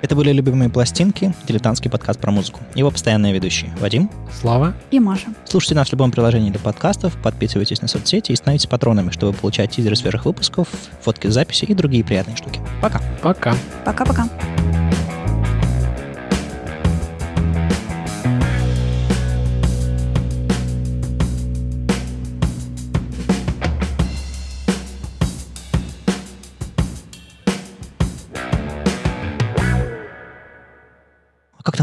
Это 0.00 0.14
были 0.14 0.30
«Любимые 0.30 0.70
пластинки», 0.70 1.34
дилетантский 1.46 1.90
подкаст 1.90 2.20
про 2.20 2.30
музыку. 2.30 2.60
Его 2.74 2.90
постоянные 2.90 3.32
ведущие 3.32 3.74
Вадим, 3.80 4.08
Слава 4.40 4.74
и 4.92 5.00
Маша. 5.00 5.28
Слушайте 5.44 5.74
нас 5.74 5.88
в 5.88 5.92
любом 5.92 6.12
приложении 6.12 6.50
для 6.50 6.60
подкастов, 6.60 7.20
подписывайтесь 7.20 7.82
на 7.82 7.88
соцсети 7.88 8.30
и 8.30 8.36
становитесь 8.36 8.66
патронами, 8.66 9.10
чтобы 9.10 9.32
получать 9.32 9.72
тизеры 9.72 9.96
свежих 9.96 10.24
выпусков, 10.24 10.68
фотки 11.02 11.26
записи 11.26 11.64
и 11.64 11.74
другие 11.74 12.04
приятные 12.04 12.36
штуки. 12.36 12.60
Пока. 12.80 13.00
Пока. 13.22 13.56
Пока-пока. 13.84 14.28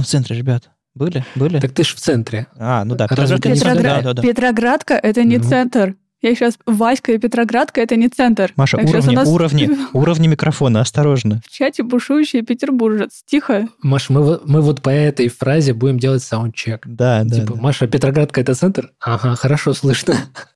В 0.01 0.07
центре, 0.07 0.35
ребят? 0.35 0.69
Были? 0.95 1.25
Были? 1.35 1.59
Так 1.59 1.71
ты 1.73 1.83
ж 1.83 1.93
в 1.93 1.99
центре. 1.99 2.47
А, 2.57 2.85
ну 2.85 2.95
да. 2.95 3.07
Петроградка, 3.07 3.53
Петроград... 3.53 3.83
да, 3.83 4.01
да, 4.01 4.13
да. 4.13 4.21
Петроградка 4.21 4.93
это 4.93 5.23
не 5.23 5.37
ну. 5.37 5.43
центр. 5.43 5.95
Я 6.21 6.33
сейчас... 6.33 6.57
Васька 6.65 7.11
и 7.11 7.17
Петроградка 7.19 7.81
это 7.81 7.97
не 7.97 8.07
центр. 8.07 8.51
Маша, 8.55 8.77
так, 8.77 8.87
уровни, 8.87 9.15
нас... 9.15 9.27
уровни, 9.27 9.69
уровни 9.93 10.27
микрофона, 10.27 10.79
осторожно. 10.79 11.41
В 11.45 11.51
чате 11.51 11.83
бушующий 11.83 12.41
петербуржец. 12.41 13.21
Тихо. 13.25 13.67
Маша, 13.83 14.13
мы, 14.13 14.39
мы 14.45 14.61
вот 14.61 14.81
по 14.81 14.89
этой 14.89 15.27
фразе 15.27 15.73
будем 15.73 15.99
делать 15.99 16.23
саундчек. 16.23 16.81
Да, 16.87 17.23
да. 17.23 17.35
Типа, 17.35 17.53
да. 17.53 17.61
Маша, 17.61 17.87
Петроградка 17.87 18.41
это 18.41 18.55
центр? 18.55 18.91
Ага, 18.99 19.35
хорошо 19.35 19.73
слышно. 19.73 20.15